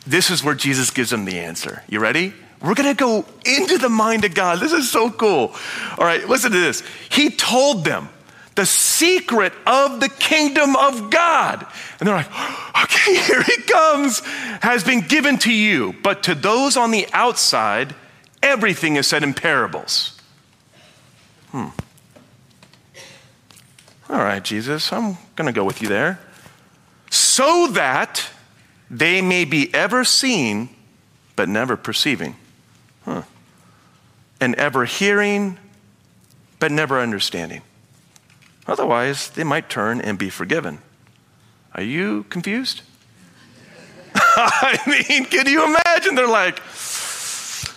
this 0.06 0.30
is 0.30 0.44
where 0.44 0.56
Jesus 0.56 0.90
gives 0.90 1.12
them 1.12 1.24
the 1.24 1.40
answer. 1.40 1.84
You 1.88 2.00
ready? 2.00 2.34
We're 2.62 2.76
going 2.76 2.94
to 2.94 3.00
go 3.00 3.26
into 3.46 3.78
the 3.78 3.90
mind 3.90 4.26
of 4.26 4.34
God. 4.34 4.60
This 4.60 4.74
is 4.74 4.92
so 4.92 5.10
cool. 5.10 5.56
All 5.98 6.06
right, 6.06 6.28
listen 6.28 6.52
to 6.52 6.60
this. 6.60 6.84
He 7.10 7.30
told 7.30 7.86
them, 7.86 8.10
the 8.56 8.66
secret 8.66 9.54
of 9.66 10.00
the 10.00 10.10
kingdom 10.10 10.76
of 10.76 11.10
God. 11.10 11.66
And 12.00 12.08
they're 12.08 12.16
like, 12.16 12.84
okay, 12.84 13.16
here 13.26 13.44
he 13.44 13.62
comes, 13.62 14.20
has 14.62 14.84
been 14.84 15.02
given 15.02 15.38
to 15.40 15.54
you. 15.54 15.96
But 16.04 16.24
to 16.24 16.36
those 16.36 16.78
on 16.78 16.92
the 16.92 17.08
outside, 17.14 17.96
everything 18.44 18.98
is 18.98 19.08
said 19.08 19.24
in 19.24 19.34
parables. 19.34 20.20
Hmm. 21.52 21.68
All 24.10 24.20
right, 24.20 24.44
Jesus, 24.44 24.92
I'm 24.92 25.18
going 25.36 25.48
to 25.48 25.54
go 25.54 25.64
with 25.64 25.82
you 25.82 25.88
there. 25.88 26.20
So 27.10 27.68
that 27.68 28.30
they 28.90 29.22
may 29.22 29.46
be 29.46 29.74
ever 29.74 30.04
seen, 30.04 30.70
but 31.38 31.48
never 31.48 31.78
perceiving. 31.78 32.36
Huh. 33.06 33.24
And 34.42 34.56
ever 34.56 34.84
hearing, 34.86 35.58
but 36.60 36.72
never 36.72 37.00
understanding. 37.00 37.62
Otherwise, 38.68 39.30
they 39.30 39.44
might 39.44 39.70
turn 39.70 40.00
and 40.02 40.18
be 40.18 40.30
forgiven. 40.30 40.80
Are 41.74 41.84
you 41.84 42.24
confused? 42.30 42.82
I 44.16 44.80
mean, 44.88 45.26
can 45.26 45.48
you 45.48 45.64
imagine? 45.64 46.16
They're 46.16 46.28
like, 46.28 46.62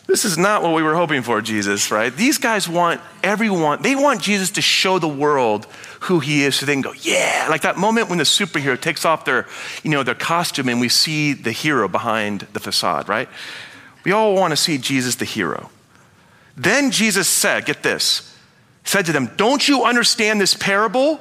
this 0.06 0.24
is 0.24 0.36
not 0.36 0.62
what 0.62 0.74
we 0.74 0.82
were 0.82 0.94
hoping 0.94 1.22
for, 1.22 1.40
Jesus, 1.40 1.90
right? 1.90 2.14
These 2.14 2.38
guys 2.38 2.68
want 2.68 3.00
everyone, 3.22 3.82
they 3.82 3.96
want 3.96 4.20
Jesus 4.20 4.50
to 4.52 4.62
show 4.62 4.98
the 4.98 5.08
world 5.08 5.66
who 6.00 6.20
he 6.20 6.42
is 6.44 6.56
so 6.56 6.66
they 6.66 6.74
can 6.74 6.82
go, 6.82 6.92
yeah. 6.92 7.46
Like 7.48 7.62
that 7.62 7.78
moment 7.78 8.10
when 8.10 8.18
the 8.18 8.24
superhero 8.24 8.78
takes 8.78 9.04
off 9.04 9.24
their, 9.24 9.46
you 9.82 9.90
know, 9.90 10.02
their 10.02 10.14
costume 10.14 10.68
and 10.68 10.80
we 10.80 10.90
see 10.90 11.32
the 11.32 11.52
hero 11.52 11.88
behind 11.88 12.40
the 12.52 12.60
facade, 12.60 13.08
right? 13.08 13.28
We 14.04 14.12
all 14.12 14.34
want 14.34 14.52
to 14.52 14.56
see 14.56 14.76
Jesus 14.76 15.14
the 15.14 15.24
hero. 15.24 15.70
Then 16.56 16.90
Jesus 16.90 17.26
said, 17.26 17.64
get 17.64 17.82
this, 17.82 18.33
said 18.84 19.06
to 19.06 19.12
them, 19.12 19.30
Don't 19.36 19.66
you 19.66 19.84
understand 19.84 20.40
this 20.40 20.54
parable? 20.54 21.20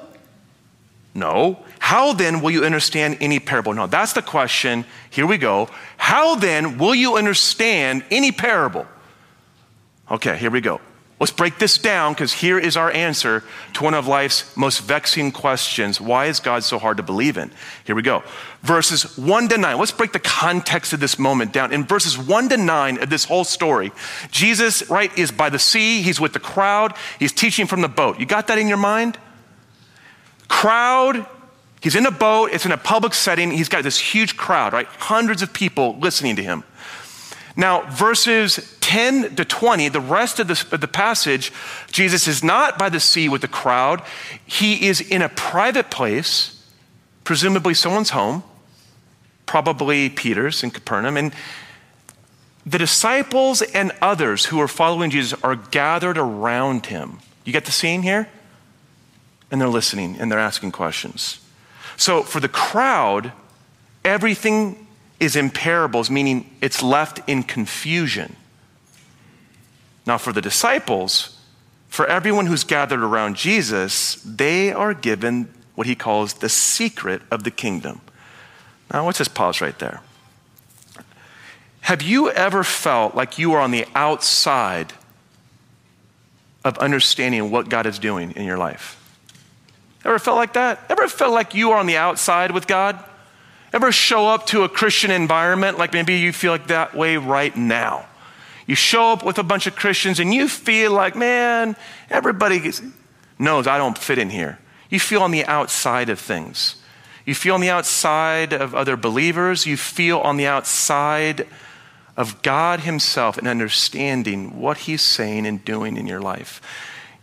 No. 1.15 1.59
How 1.79 2.13
then 2.13 2.41
will 2.41 2.51
you 2.51 2.65
understand 2.65 3.17
any 3.21 3.39
parable? 3.39 3.73
No, 3.73 3.87
that's 3.87 4.13
the 4.13 4.21
question. 4.21 4.85
Here 5.09 5.27
we 5.27 5.37
go. 5.37 5.69
How 5.97 6.35
then 6.35 6.77
will 6.77 6.95
you 6.95 7.17
understand 7.17 8.03
any 8.09 8.31
parable? 8.31 8.87
Okay, 10.09 10.37
here 10.37 10.49
we 10.49 10.61
go. 10.61 10.81
Let's 11.23 11.31
break 11.31 11.57
this 11.57 11.77
down 11.77 12.11
because 12.11 12.33
here 12.33 12.59
is 12.59 12.75
our 12.75 12.91
answer 12.91 13.45
to 13.75 13.83
one 13.85 13.93
of 13.93 14.07
life's 14.07 14.57
most 14.57 14.81
vexing 14.81 15.31
questions. 15.31 16.01
Why 16.01 16.25
is 16.25 16.41
God 16.41 16.65
so 16.65 16.77
hard 16.77 16.97
to 16.97 17.03
believe 17.03 17.37
in? 17.37 17.49
Here 17.85 17.95
we 17.95 18.01
go. 18.01 18.23
Verses 18.61 19.17
1 19.17 19.47
to 19.47 19.57
9. 19.57 19.77
Let's 19.77 19.93
break 19.93 20.11
the 20.11 20.19
context 20.19 20.91
of 20.91 20.99
this 20.99 21.17
moment 21.17 21.53
down. 21.53 21.71
In 21.71 21.85
verses 21.85 22.17
1 22.17 22.49
to 22.49 22.57
9 22.57 23.01
of 23.01 23.09
this 23.09 23.23
whole 23.23 23.45
story, 23.45 23.93
Jesus, 24.31 24.89
right, 24.89 25.17
is 25.17 25.31
by 25.31 25.49
the 25.49 25.59
sea. 25.59 26.01
He's 26.01 26.19
with 26.19 26.33
the 26.33 26.41
crowd. 26.41 26.93
He's 27.19 27.31
teaching 27.31 27.67
from 27.67 27.79
the 27.79 27.87
boat. 27.87 28.19
You 28.19 28.25
got 28.25 28.47
that 28.47 28.57
in 28.57 28.67
your 28.67 28.75
mind? 28.75 29.17
Crowd. 30.49 31.25
He's 31.79 31.95
in 31.95 32.05
a 32.05 32.11
boat. 32.11 32.49
It's 32.51 32.65
in 32.65 32.73
a 32.73 32.77
public 32.77 33.13
setting. 33.13 33.49
He's 33.49 33.69
got 33.69 33.81
this 33.83 33.97
huge 33.97 34.35
crowd, 34.35 34.73
right? 34.73 34.87
Hundreds 34.87 35.41
of 35.41 35.53
people 35.53 35.97
listening 35.99 36.35
to 36.35 36.43
him. 36.43 36.65
Now, 37.55 37.89
verses 37.89 38.77
10 38.81 39.35
to 39.35 39.45
20, 39.45 39.89
the 39.89 39.99
rest 39.99 40.39
of 40.39 40.47
the, 40.47 40.65
of 40.71 40.81
the, 40.81 40.87
passage, 40.87 41.51
Jesus 41.91 42.27
is 42.27 42.43
not 42.43 42.79
by 42.79 42.89
the 42.89 42.99
sea 42.99 43.29
with 43.29 43.41
the 43.41 43.47
crowd. 43.47 44.01
He 44.45 44.87
is 44.87 44.99
in 44.99 45.21
a 45.21 45.29
private 45.29 45.91
place, 45.91 46.63
presumably 47.23 47.75
someone's 47.75 48.09
home, 48.09 48.43
probably 49.45 50.09
Peter's 50.09 50.63
in 50.63 50.71
Capernaum. 50.71 51.15
And 51.15 51.33
the 52.65 52.79
disciples 52.79 53.61
and 53.61 53.91
others 54.01 54.45
who 54.45 54.59
are 54.59 54.67
following 54.67 55.11
Jesus 55.11 55.39
are 55.43 55.55
gathered 55.55 56.17
around 56.17 56.87
him. 56.87 57.19
You 57.43 57.53
get 57.53 57.65
the 57.65 57.71
scene 57.71 58.01
here? 58.01 58.29
And 59.51 59.61
they're 59.61 59.67
listening 59.67 60.17
and 60.19 60.31
they're 60.31 60.39
asking 60.39 60.71
questions. 60.71 61.39
So 61.97 62.23
for 62.23 62.39
the 62.39 62.49
crowd, 62.49 63.31
everything 64.03 64.82
is 65.19 65.35
in 65.35 65.49
parables, 65.49 66.09
meaning 66.09 66.49
it's 66.61 66.83
left 66.83 67.19
in 67.27 67.43
confusion. 67.43 68.35
Now, 70.05 70.17
for 70.17 70.33
the 70.33 70.41
disciples, 70.41 71.39
for 71.87 72.05
everyone 72.07 72.47
who's 72.47 72.63
gathered 72.63 73.01
around 73.01 73.35
Jesus, 73.35 74.15
they 74.25 74.71
are 74.73 74.93
given 74.93 75.53
what 75.75 75.87
he 75.87 75.95
calls 75.95 76.35
the 76.35 76.49
secret 76.49 77.21
of 77.31 77.43
the 77.43 77.51
kingdom. 77.51 78.01
Now, 78.91 79.05
let's 79.05 79.17
just 79.17 79.33
pause 79.33 79.61
right 79.61 79.77
there. 79.79 80.01
Have 81.81 82.01
you 82.01 82.31
ever 82.31 82.63
felt 82.63 83.15
like 83.15 83.37
you 83.37 83.53
are 83.53 83.59
on 83.59 83.71
the 83.71 83.85
outside 83.95 84.93
of 86.63 86.77
understanding 86.77 87.51
what 87.51 87.69
God 87.69 87.85
is 87.85 87.99
doing 87.99 88.31
in 88.31 88.45
your 88.45 88.57
life? 88.57 88.99
Ever 90.05 90.19
felt 90.19 90.37
like 90.37 90.53
that? 90.53 90.79
Ever 90.89 91.07
felt 91.07 91.33
like 91.33 91.53
you 91.53 91.71
are 91.71 91.79
on 91.79 91.85
the 91.85 91.97
outside 91.97 92.51
with 92.51 92.67
God? 92.67 93.03
Ever 93.73 93.91
show 93.91 94.27
up 94.27 94.45
to 94.47 94.63
a 94.63 94.69
Christian 94.69 95.09
environment 95.09 95.79
like 95.79 95.93
maybe 95.93 96.13
you 96.13 96.31
feel 96.31 96.51
like 96.51 96.67
that 96.67 96.93
way 96.93 97.17
right 97.17 97.55
now? 97.57 98.05
You 98.67 98.75
show 98.75 99.11
up 99.11 99.25
with 99.25 99.39
a 99.39 99.43
bunch 99.43 99.65
of 99.65 99.75
Christians 99.75 100.19
and 100.19 100.31
you 100.31 100.47
feel 100.47 100.93
like, 100.93 101.15
man, 101.15 101.75
everybody 102.09 102.61
knows 103.39 103.65
I 103.65 103.79
don't 103.79 103.97
fit 103.97 104.19
in 104.19 104.29
here. 104.29 104.59
You 104.91 104.99
feel 104.99 105.23
on 105.23 105.31
the 105.31 105.43
outside 105.45 106.09
of 106.09 106.19
things. 106.19 106.75
You 107.25 107.33
feel 107.33 107.55
on 107.55 107.61
the 107.61 107.71
outside 107.71 108.53
of 108.53 108.75
other 108.75 108.95
believers. 108.95 109.65
You 109.65 109.75
feel 109.75 110.19
on 110.19 110.37
the 110.37 110.45
outside 110.45 111.47
of 112.15 112.43
God 112.43 112.81
Himself 112.81 113.39
and 113.39 113.47
understanding 113.47 114.59
what 114.59 114.77
He's 114.77 115.01
saying 115.01 115.47
and 115.47 115.65
doing 115.65 115.97
in 115.97 116.05
your 116.05 116.21
life. 116.21 116.61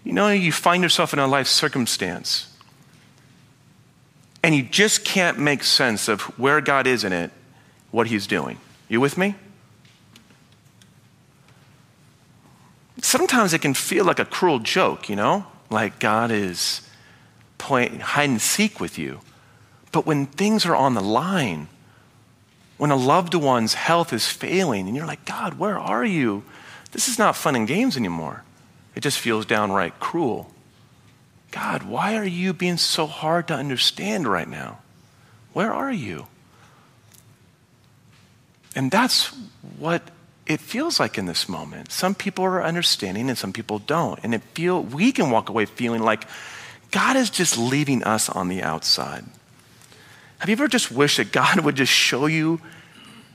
You 0.02 0.12
know, 0.12 0.28
you 0.28 0.50
find 0.50 0.83
yourself 0.83 1.12
in 1.12 1.21
a 1.21 1.28
life 1.28 1.47
circumstance 1.47 2.50
and 4.42 4.54
you 4.54 4.62
just 4.62 5.04
can't 5.04 5.38
make 5.38 5.62
sense 5.62 6.09
of 6.09 6.23
where 6.38 6.61
God 6.61 6.87
is 6.87 7.04
in 7.04 7.12
it, 7.12 7.30
what 7.90 8.06
He's 8.06 8.26
doing. 8.26 8.59
You 8.88 9.00
with 9.00 9.18
me? 9.18 9.35
Sometimes 13.02 13.54
it 13.54 13.61
can 13.61 13.75
feel 13.75 14.04
like 14.04 14.18
a 14.18 14.25
cruel 14.25 14.59
joke, 14.59 15.09
you 15.09 15.16
know? 15.16 15.47
Like 15.70 15.99
God 15.99 16.30
is 16.30 16.82
playing 17.59 18.00
hide 18.00 18.28
and 18.28 18.40
seek 18.40 18.80
with 18.80 18.99
you. 18.99 19.20
But 19.92 20.06
when 20.06 20.26
things 20.26 20.66
are 20.66 20.76
on 20.76 20.94
the 20.94 21.00
line, 21.00 21.68
when 22.76 22.90
a 22.90 22.97
loved 22.97 23.35
one's 23.35 23.75
health 23.75 24.12
is 24.12 24.26
failing 24.26 24.87
and 24.87 24.97
you're 24.97 25.06
like, 25.06 25.25
God, 25.25 25.59
where 25.59 25.78
are 25.78 26.04
you? 26.04 26.44
This 26.92 27.09
is 27.09 27.18
not 27.18 27.37
fun 27.37 27.54
and 27.54 27.68
games 27.68 27.97
anymore. 27.97 28.42
It 28.94 29.00
just 29.00 29.18
feels 29.18 29.47
downright 29.47 30.00
cruel. 30.00 30.52
God, 31.50 31.83
why 31.83 32.16
are 32.16 32.25
you 32.25 32.52
being 32.52 32.76
so 32.76 33.07
hard 33.07 33.49
to 33.49 33.54
understand 33.54 34.28
right 34.28 34.49
now? 34.49 34.78
Where 35.52 35.73
are 35.73 35.92
you? 35.92 36.26
And 38.76 38.90
that's 38.90 39.26
what 39.78 40.02
it 40.47 40.61
feels 40.61 41.00
like 41.00 41.19
in 41.19 41.26
this 41.26 41.49
moment. 41.49 41.92
Some 41.92 42.14
people 42.14 42.45
are 42.45 42.62
understanding 42.62 43.28
and 43.28 43.38
some 43.38 43.52
people 43.52 43.78
don't. 43.78 44.19
And 44.23 44.35
it 44.35 44.42
feel 44.54 44.83
we 44.83 45.12
can 45.12 45.30
walk 45.30 45.49
away 45.49 45.64
feeling 45.64 46.02
like 46.02 46.25
God 46.90 47.16
is 47.16 47.30
just 47.30 47.59
leaving 47.59 48.02
us 48.02 48.28
on 48.28 48.49
the 48.49 48.62
outside. 48.62 49.25
Have 50.38 50.49
you 50.49 50.54
ever 50.54 50.69
just 50.69 50.90
wished 50.90 51.19
that 51.19 51.33
God 51.33 51.61
would 51.64 51.76
just 51.76 51.92
show 51.92 52.26
you 52.26 52.61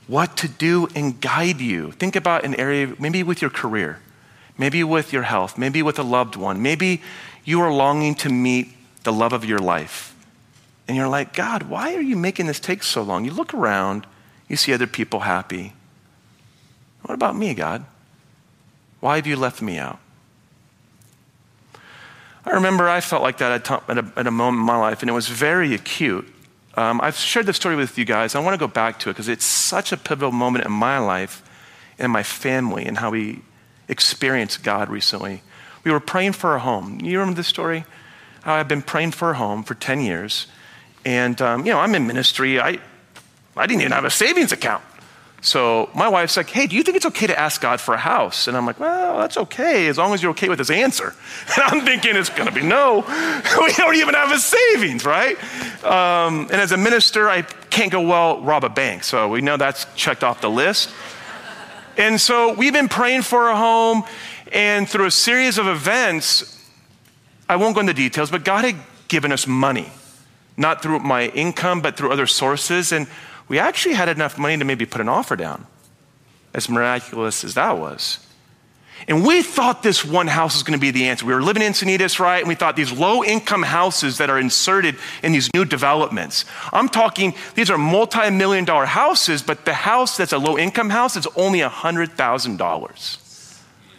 what 0.07 0.37
to 0.37 0.47
do 0.47 0.87
and 0.95 1.19
guide 1.19 1.61
you? 1.61 1.91
Think 1.91 2.15
about 2.15 2.45
an 2.45 2.55
area, 2.55 2.93
maybe 2.99 3.23
with 3.23 3.41
your 3.41 3.51
career, 3.51 3.99
maybe 4.57 4.83
with 4.83 5.13
your 5.13 5.23
health, 5.23 5.57
maybe 5.57 5.81
with 5.81 5.99
a 5.99 6.03
loved 6.03 6.35
one, 6.35 6.61
maybe 6.61 7.01
you 7.45 7.61
are 7.61 7.71
longing 7.71 8.15
to 8.15 8.29
meet 8.29 8.69
the 9.03 9.13
love 9.13 9.31
of 9.31 9.45
your 9.45 9.59
life. 9.59 10.15
And 10.87 10.97
you're 10.97 11.07
like, 11.07 11.33
God, 11.33 11.63
why 11.63 11.95
are 11.95 12.01
you 12.01 12.15
making 12.15 12.47
this 12.47 12.59
take 12.59 12.83
so 12.83 13.01
long? 13.01 13.23
You 13.23 13.31
look 13.31 13.53
around, 13.53 14.05
you 14.47 14.55
see 14.55 14.73
other 14.73 14.87
people 14.87 15.21
happy. 15.21 15.73
What 17.03 17.13
about 17.13 17.35
me, 17.35 17.53
God? 17.53 17.85
Why 18.99 19.15
have 19.15 19.27
you 19.27 19.35
left 19.35 19.61
me 19.61 19.77
out? 19.77 19.99
I 22.45 22.51
remember 22.51 22.87
I 22.87 23.01
felt 23.01 23.23
like 23.23 23.37
that 23.37 23.69
at 23.69 23.97
a, 23.97 24.11
at 24.15 24.27
a 24.27 24.31
moment 24.31 24.61
in 24.61 24.65
my 24.65 24.77
life, 24.77 25.01
and 25.01 25.09
it 25.09 25.13
was 25.13 25.27
very 25.27 25.73
acute. 25.73 26.27
Um, 26.75 26.99
I've 27.01 27.15
shared 27.15 27.45
this 27.45 27.55
story 27.55 27.75
with 27.75 27.97
you 27.97 28.05
guys. 28.05 28.35
I 28.35 28.39
want 28.39 28.53
to 28.53 28.59
go 28.59 28.67
back 28.67 28.99
to 28.99 29.09
it 29.09 29.13
because 29.13 29.27
it's 29.27 29.45
such 29.45 29.91
a 29.91 29.97
pivotal 29.97 30.31
moment 30.31 30.65
in 30.65 30.71
my 30.71 30.99
life 30.99 31.41
and 31.97 32.11
my 32.11 32.21
family 32.21 32.85
and 32.85 32.97
how 32.97 33.11
we 33.11 33.41
experienced 33.87 34.63
God 34.63 34.89
recently. 34.89 35.41
We 35.85 35.91
were 35.91 36.01
praying 36.01 36.33
for 36.33 36.55
a 36.55 36.59
home. 36.59 36.99
You 37.01 37.19
remember 37.19 37.37
this 37.37 37.47
story? 37.47 37.85
I've 38.43 38.67
been 38.67 38.81
praying 38.81 39.11
for 39.11 39.31
a 39.31 39.35
home 39.35 39.63
for 39.63 39.75
10 39.75 40.01
years. 40.01 40.47
And, 41.05 41.39
um, 41.41 41.65
you 41.65 41.71
know, 41.71 41.79
I'm 41.79 41.93
in 41.95 42.07
ministry. 42.07 42.59
I, 42.59 42.79
I 43.55 43.67
didn't 43.67 43.81
even 43.81 43.91
have 43.91 44.03
a 44.03 44.09
savings 44.09 44.51
account. 44.51 44.83
So 45.41 45.91
my 45.93 46.09
wife's 46.09 46.37
like, 46.37 46.49
hey, 46.49 46.65
do 46.65 46.75
you 46.75 46.81
think 46.81 46.97
it's 46.97 47.05
okay 47.05 47.27
to 47.27 47.39
ask 47.39 47.61
God 47.61 47.79
for 47.79 47.93
a 47.93 47.99
house? 47.99 48.47
And 48.47 48.57
I'm 48.57 48.65
like, 48.65 48.79
well, 48.79 49.19
that's 49.19 49.37
okay 49.37 49.87
as 49.87 49.99
long 49.99 50.11
as 50.15 50.23
you're 50.23 50.31
okay 50.31 50.49
with 50.49 50.57
his 50.57 50.71
answer. 50.71 51.13
And 51.55 51.63
I'm 51.63 51.85
thinking 51.85 52.15
it's 52.15 52.29
going 52.29 52.49
to 52.49 52.55
be 52.55 52.63
no. 52.63 53.01
we 53.59 53.73
don't 53.73 53.95
even 53.95 54.15
have 54.15 54.31
a 54.31 54.39
savings, 54.39 55.05
right? 55.05 55.37
Um, 55.83 56.41
and 56.51 56.53
as 56.53 56.71
a 56.71 56.77
minister, 56.77 57.29
I 57.29 57.43
can't 57.43 57.91
go 57.91 58.01
well 58.01 58.41
rob 58.41 58.63
a 58.63 58.69
bank. 58.69 59.03
So 59.03 59.29
we 59.29 59.41
know 59.41 59.55
that's 59.55 59.85
checked 59.95 60.23
off 60.23 60.41
the 60.41 60.49
list. 60.49 60.89
And 61.97 62.19
so 62.19 62.53
we've 62.53 62.73
been 62.73 62.89
praying 62.89 63.21
for 63.21 63.49
a 63.49 63.55
home, 63.55 64.03
and 64.55 64.87
through 64.87 65.05
a 65.05 65.11
series 65.11 65.57
of 65.57 65.67
events, 65.67 66.65
I 67.49 67.57
won't 67.57 67.75
go 67.75 67.81
into 67.81 67.93
details, 67.93 68.31
but 68.31 68.45
God 68.45 68.63
had 68.63 68.77
given 69.09 69.33
us 69.33 69.45
money, 69.45 69.91
not 70.55 70.81
through 70.81 70.99
my 70.99 71.27
income, 71.27 71.81
but 71.81 71.97
through 71.97 72.13
other 72.13 72.25
sources. 72.25 72.93
And 72.93 73.07
we 73.49 73.59
actually 73.59 73.95
had 73.95 74.07
enough 74.07 74.37
money 74.37 74.57
to 74.57 74.63
maybe 74.63 74.85
put 74.85 75.01
an 75.01 75.09
offer 75.09 75.35
down, 75.35 75.67
as 76.53 76.69
miraculous 76.69 77.43
as 77.43 77.55
that 77.55 77.77
was. 77.77 78.19
And 79.09 79.27
we 79.27 79.41
thought 79.41 79.83
this 79.83 80.05
one 80.05 80.27
house 80.27 80.55
was 80.55 80.63
going 80.63 80.79
to 80.79 80.81
be 80.81 80.89
the 80.89 81.09
answer. 81.09 81.25
We 81.25 81.33
were 81.33 81.43
living 81.43 81.61
in 81.61 81.73
Encinitas, 81.73 82.17
right? 82.17 82.39
And 82.39 82.47
we 82.47 82.55
thought 82.55 82.77
these 82.77 82.93
low 82.93 83.25
income 83.25 83.61
houses 83.61 84.19
that 84.19 84.29
are 84.29 84.39
inserted 84.39 84.95
in 85.21 85.33
these 85.33 85.53
new 85.53 85.65
developments. 85.65 86.45
I'm 86.71 86.87
talking, 86.87 87.33
these 87.55 87.69
are 87.69 87.77
multi 87.77 88.29
million 88.29 88.63
dollar 88.63 88.85
houses, 88.85 89.41
but 89.41 89.65
the 89.65 89.73
house 89.73 90.15
that's 90.15 90.31
a 90.31 90.37
low 90.37 90.57
income 90.57 90.91
house 90.91 91.17
is 91.17 91.27
only 91.35 91.59
$100,000. 91.59 93.24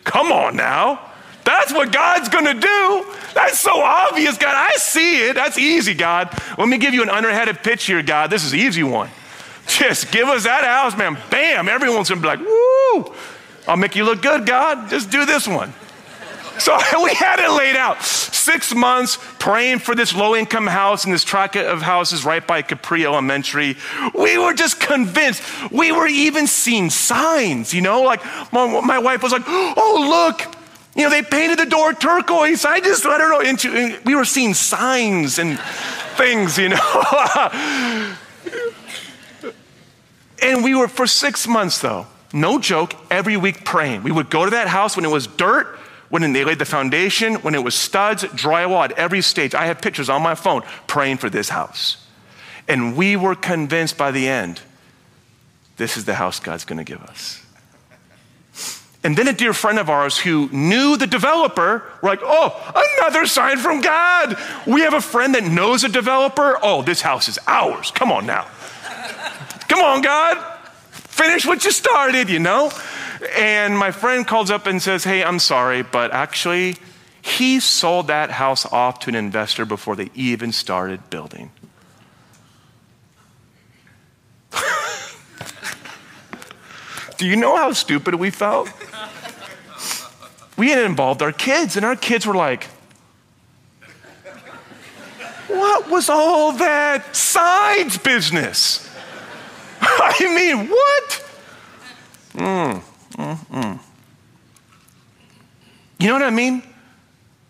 Come 0.07 0.31
on 0.31 0.57
now. 0.57 1.01
That's 1.45 1.73
what 1.73 1.93
God's 1.93 2.29
gonna 2.29 2.55
do. 2.55 3.15
That's 3.35 3.59
so 3.59 3.83
obvious, 3.83 4.39
God. 4.39 4.55
I 4.55 4.77
see 4.77 5.29
it. 5.29 5.35
That's 5.35 5.59
easy, 5.59 5.95
God. 5.95 6.31
Let 6.57 6.69
me 6.69 6.79
give 6.79 6.95
you 6.95 7.03
an 7.03 7.11
underhanded 7.11 7.63
pitch 7.63 7.85
here, 7.85 8.03
God. 8.03 8.31
This 8.31 8.45
is 8.45 8.55
easy 8.55 8.83
one. 8.83 9.11
Just 9.67 10.13
give 10.13 10.29
us 10.29 10.45
that 10.45 10.65
house, 10.65 10.97
man. 10.97 11.19
Bam. 11.29 11.69
Everyone's 11.69 12.09
gonna 12.09 12.21
be 12.21 12.29
like, 12.29 12.41
woo. 12.41 13.15
I'll 13.69 13.77
make 13.77 13.97
you 13.97 14.05
look 14.05 14.23
good, 14.23 14.47
God. 14.47 14.89
Just 14.89 15.11
do 15.11 15.27
this 15.27 15.47
one. 15.47 15.73
So 16.59 16.77
we 17.03 17.15
had 17.15 17.39
it 17.39 17.51
laid 17.51 17.77
out. 17.77 18.03
Six 18.03 18.75
months 18.75 19.19
praying 19.39 19.81
for 19.81 19.95
this 19.95 20.15
low 20.15 20.35
income 20.37 20.67
house 20.67 21.05
in 21.05 21.13
this 21.13 21.25
tract 21.25 21.57
of 21.57 21.83
houses 21.83 22.25
right 22.25 22.47
by 22.47 22.63
Capri 22.63 23.05
Elementary. 23.05 23.77
We 24.15 24.39
were 24.39 24.55
just 24.55 24.81
convinced. 24.81 25.43
We 25.71 25.93
were 25.93 26.07
even 26.07 26.47
seeing 26.47 26.91
signs, 26.91 27.75
you 27.75 27.81
know, 27.81 28.03
like 28.03 28.25
my, 28.53 28.81
my 28.81 28.99
wife 28.99 29.23
was 29.23 29.33
like, 29.33 29.45
oh, 29.47 30.31
look, 30.31 30.55
you 30.95 31.03
know, 31.03 31.11
they 31.11 31.23
painted 31.23 31.59
the 31.59 31.67
door 31.67 31.93
turquoise. 31.93 32.65
I 32.65 32.81
just, 32.81 33.05
I 33.05 33.19
don't 33.19 33.31
know, 33.31 33.41
into, 33.41 33.99
we 34.05 34.15
were 34.15 34.25
seeing 34.25 34.55
signs 34.55 35.39
and 35.39 35.59
things, 36.17 36.57
you 36.57 36.71
know. 36.71 36.77
and 40.43 40.65
we 40.65 40.75
were 40.75 40.89
for 40.89 41.07
six 41.07 41.47
months, 41.47 41.81
though 41.81 42.07
no 42.37 42.59
joke, 42.59 42.95
every 43.11 43.37
week 43.37 43.65
praying. 43.65 44.03
We 44.03 44.13
would 44.13 44.31
go 44.31 44.45
to 44.45 44.51
that 44.53 44.69
house 44.69 44.97
when 44.97 45.05
it 45.05 45.11
was 45.11 45.27
dirt, 45.27 45.79
when 46.09 46.33
they 46.33 46.45
laid 46.45 46.59
the 46.59 46.65
foundation, 46.65 47.35
when 47.37 47.55
it 47.55 47.63
was 47.63 47.75
studs, 47.75 48.25
drywall 48.25 48.85
at 48.85 48.93
every 48.93 49.23
stage. 49.23 49.55
I 49.55 49.67
have 49.67 49.81
pictures 49.81 50.09
on 50.09 50.23
my 50.23 50.35
phone 50.35 50.63
praying 50.87 51.19
for 51.19 51.31
this 51.31 51.49
house. 51.49 52.05
And 52.69 52.97
we 52.97 53.17
were 53.17 53.35
convinced 53.35 53.97
by 53.97 54.11
the 54.11 54.29
end 54.29 54.61
this 55.77 55.97
is 55.97 56.05
the 56.07 56.15
house 56.15 56.41
God's 56.41 56.65
going 56.65 56.79
to 56.79 56.85
give 56.85 57.03
us. 57.03 57.43
And 59.05 59.17
then 59.17 59.29
a 59.29 59.33
dear 59.33 59.53
friend 59.53 59.79
of 59.79 59.89
ours 59.89 60.19
who 60.19 60.49
knew 60.51 60.97
the 60.97 61.07
developer, 61.07 61.85
we're 62.03 62.09
like, 62.09 62.23
oh, 62.25 62.99
another 62.99 63.27
sign 63.27 63.59
from 63.59 63.81
God. 63.81 64.37
We 64.67 64.81
have 64.81 64.95
a 64.95 65.01
friend 65.01 65.35
that 65.37 65.45
knows 65.45 65.85
a 65.85 65.89
developer. 65.89 66.59
Oh, 66.61 66.83
this 66.83 67.03
house 67.03 67.29
is 67.29 67.39
ours. 67.47 67.93
Come 67.93 68.11
on 68.11 68.27
now. 68.27 68.49
Come 69.69 69.81
on, 69.81 70.03
God. 70.03 70.59
Finish 70.91 71.47
what 71.47 71.65
you 71.65 71.71
started, 71.71 72.29
you 72.29 72.41
know? 72.41 72.73
And 73.37 73.79
my 73.79 73.91
friend 73.91 74.27
calls 74.27 74.51
up 74.51 74.67
and 74.67 74.83
says, 74.83 75.05
Hey, 75.05 75.23
I'm 75.25 75.39
sorry, 75.39 75.83
but 75.83 76.13
actually, 76.13 76.77
he 77.23 77.61
sold 77.61 78.07
that 78.07 78.31
house 78.31 78.65
off 78.67 79.01
to 79.01 79.09
an 79.09 79.15
investor 79.15 79.65
before 79.65 79.97
they 79.97 80.11
even 80.15 80.53
started 80.53 81.11
building. 81.11 81.51
Do 87.19 87.27
you 87.27 87.37
know 87.37 87.57
how 87.57 87.73
stupid 87.73 88.15
we 88.15 88.31
felt? 88.31 88.71
we 90.57 90.71
had 90.71 90.85
involved 90.85 91.21
our 91.23 91.33
kids, 91.33 91.77
and 91.77 91.85
our 91.85 91.97
kids 91.97 92.27
were 92.27 92.35
like, 92.35 92.65
What 95.49 95.91
was 95.91 96.09
all 96.09 96.53
that 96.53 97.17
sides 97.17 97.99
business? 97.99 98.89
I 99.81 100.35
mean, 100.35 100.69
what? 100.69 101.23
Mm, 102.35 102.83
mm, 103.17 103.37
mm. 103.47 103.79
You 106.07 106.13
know 106.13 106.21
what 106.21 106.33
I 106.33 106.37
mean? 106.37 106.63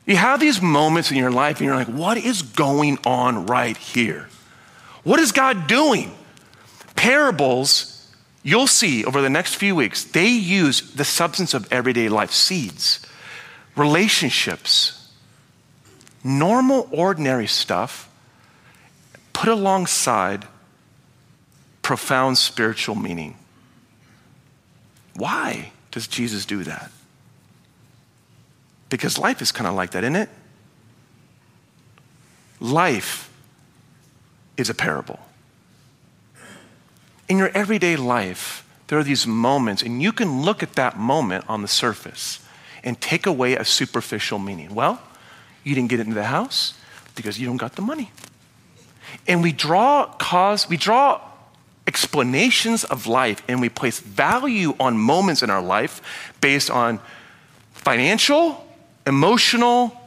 You 0.07 0.17
have 0.17 0.41
these 0.41 0.63
moments 0.63 1.11
in 1.11 1.19
your 1.19 1.31
life 1.31 1.59
and 1.59 1.67
you're 1.67 1.77
like, 1.77 1.89
what 1.89 2.17
is 2.17 2.41
going 2.41 2.99
on 3.05 3.45
right 3.45 3.77
here? 3.77 4.31
What 5.05 5.21
is 5.21 5.31
God 5.31 5.67
doing? 5.67 6.17
Parables, 6.95 8.11
you'll 8.43 8.67
see 8.67 9.05
over 9.05 9.21
the 9.21 9.29
next 9.29 9.57
few 9.57 9.77
weeks, 9.77 10.05
they 10.05 10.29
use 10.29 10.95
the 10.95 11.05
substance 11.05 11.53
of 11.53 11.71
everyday 11.71 12.09
life 12.09 12.31
seeds, 12.31 13.05
relationships, 13.77 15.13
normal, 16.25 16.89
ordinary 16.91 17.47
stuff, 17.47 18.09
put 19.35 19.51
alongside 19.51 20.47
profound 21.83 22.39
spiritual 22.39 22.95
meaning. 22.95 23.37
Why 25.15 25.73
does 25.91 26.09
Jesus 26.09 26.47
do 26.47 26.65
that? 26.65 26.91
Because 28.97 29.19
life 29.19 29.43
is 29.43 29.53
kind 29.53 29.67
of 29.67 29.75
like 29.75 29.91
that, 29.91 30.05
isn't 30.05 30.17
it? 30.17 30.31
Life 32.61 33.31
is 34.57 34.71
a 34.71 34.75
parable. 34.75 35.21
In 37.29 37.37
your 37.37 37.51
everyday 37.51 37.97
life, 37.97 38.67
there 38.87 38.99
are 38.99 39.05
these 39.05 39.27
moments, 39.27 39.83
and 39.83 40.01
you 40.01 40.13
can 40.13 40.41
look 40.41 40.63
at 40.63 40.77
that 40.77 40.97
moment 40.97 41.45
on 41.47 41.61
the 41.61 41.69
surface 41.69 42.41
and 42.83 42.99
take 42.99 43.27
away 43.27 43.55
a 43.55 43.67
superficial 43.67 44.39
meaning. 44.39 44.75
Well, 44.75 45.03
you 45.63 45.75
didn't 45.75 45.91
get 45.91 46.01
into 46.01 46.15
the 46.15 46.25
house 46.25 46.73
because 47.15 47.39
you 47.39 47.47
don't 47.47 47.59
got 47.59 47.77
the 47.77 47.83
money. 47.83 48.11
And 49.29 49.43
we 49.43 49.53
draw 49.53 50.07
cause, 50.07 50.71
we 50.71 50.79
draw 50.79 51.21
explanations 51.87 52.85
of 52.85 53.07
life 53.07 53.43
and 53.47 53.61
we 53.61 53.69
place 53.69 54.01
value 54.01 54.75
on 54.81 54.97
moments 54.97 55.43
in 55.43 55.51
our 55.51 55.63
life 55.63 56.01
based 56.41 56.71
on 56.71 56.99
financial, 57.75 58.66
emotional, 59.07 59.99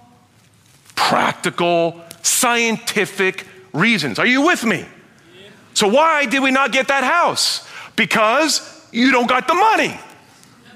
practical, 0.96 2.02
scientific 2.22 3.46
reasons. 3.74 4.20
Are 4.20 4.26
you 4.26 4.42
with 4.42 4.64
me? 4.64 4.86
So, 5.74 5.88
why 5.88 6.26
did 6.26 6.44
we 6.44 6.52
not 6.52 6.72
get 6.72 6.90
that 6.90 7.04
house? 7.04 7.68
Because 7.96 8.88
you 8.92 9.12
don't 9.12 9.28
got 9.28 9.48
the 9.48 9.54
money. 9.54 9.98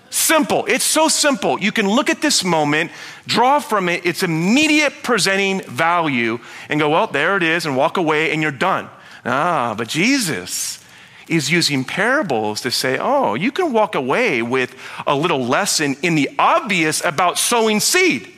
Simple. 0.10 0.66
It's 0.66 0.84
so 0.84 1.08
simple. 1.08 1.60
You 1.60 1.72
can 1.72 1.90
look 1.90 2.10
at 2.10 2.22
this 2.22 2.44
moment, 2.44 2.92
draw 3.26 3.60
from 3.60 3.90
it 3.90 4.06
its 4.06 4.22
immediate 4.22 4.94
presenting 5.02 5.62
value, 5.62 6.40
and 6.70 6.80
go, 6.80 6.90
well, 6.90 7.08
there 7.08 7.36
it 7.36 7.44
is, 7.44 7.66
and 7.66 7.76
walk 7.76 7.98
away, 7.98 8.32
and 8.32 8.42
you're 8.42 8.52
done. 8.52 8.88
Ah, 9.26 9.74
but 9.76 9.88
Jesus 9.88 10.83
is 11.28 11.52
using 11.52 11.84
parables 11.84 12.62
to 12.62 12.72
say, 12.72 12.98
oh, 13.00 13.34
you 13.34 13.52
can 13.52 13.74
walk 13.74 13.96
away 13.96 14.42
with 14.42 14.76
a 15.08 15.16
little 15.16 15.46
lesson 15.46 15.96
in 16.02 16.16
the 16.16 16.30
obvious 16.38 17.04
about 17.04 17.38
sowing 17.38 17.80
seed. 17.80 18.30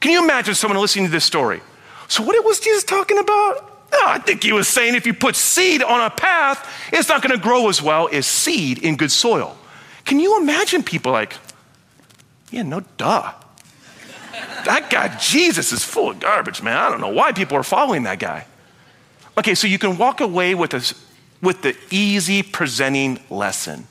Can 0.00 0.12
you 0.12 0.22
imagine 0.22 0.54
someone 0.54 0.80
listening 0.80 1.06
to 1.06 1.10
this 1.10 1.24
story? 1.24 1.60
So, 2.08 2.22
what 2.22 2.42
was 2.44 2.60
Jesus 2.60 2.84
talking 2.84 3.18
about? 3.18 3.66
Oh, 3.92 4.04
I 4.06 4.18
think 4.18 4.42
he 4.42 4.52
was 4.52 4.68
saying 4.68 4.94
if 4.94 5.06
you 5.06 5.14
put 5.14 5.36
seed 5.36 5.82
on 5.82 6.00
a 6.00 6.10
path, 6.10 6.68
it's 6.92 7.08
not 7.08 7.22
going 7.22 7.36
to 7.36 7.42
grow 7.42 7.68
as 7.68 7.82
well 7.82 8.08
as 8.12 8.26
seed 8.26 8.78
in 8.78 8.96
good 8.96 9.10
soil. 9.10 9.56
Can 10.04 10.20
you 10.20 10.40
imagine 10.40 10.82
people 10.82 11.12
like, 11.12 11.34
yeah, 12.50 12.62
no 12.62 12.80
duh. 12.96 13.32
That 14.64 14.90
guy, 14.90 15.16
Jesus, 15.16 15.72
is 15.72 15.84
full 15.84 16.10
of 16.10 16.20
garbage, 16.20 16.62
man. 16.62 16.76
I 16.76 16.88
don't 16.88 17.00
know 17.00 17.08
why 17.08 17.32
people 17.32 17.56
are 17.56 17.62
following 17.62 18.04
that 18.04 18.18
guy. 18.18 18.46
Okay, 19.38 19.54
so 19.54 19.66
you 19.66 19.78
can 19.78 19.96
walk 19.96 20.20
away 20.20 20.54
with 20.54 20.74
a 20.74 20.94
with 21.42 21.62
the 21.62 21.76
easy 21.90 22.42
presenting 22.42 23.20
lesson. 23.30 23.86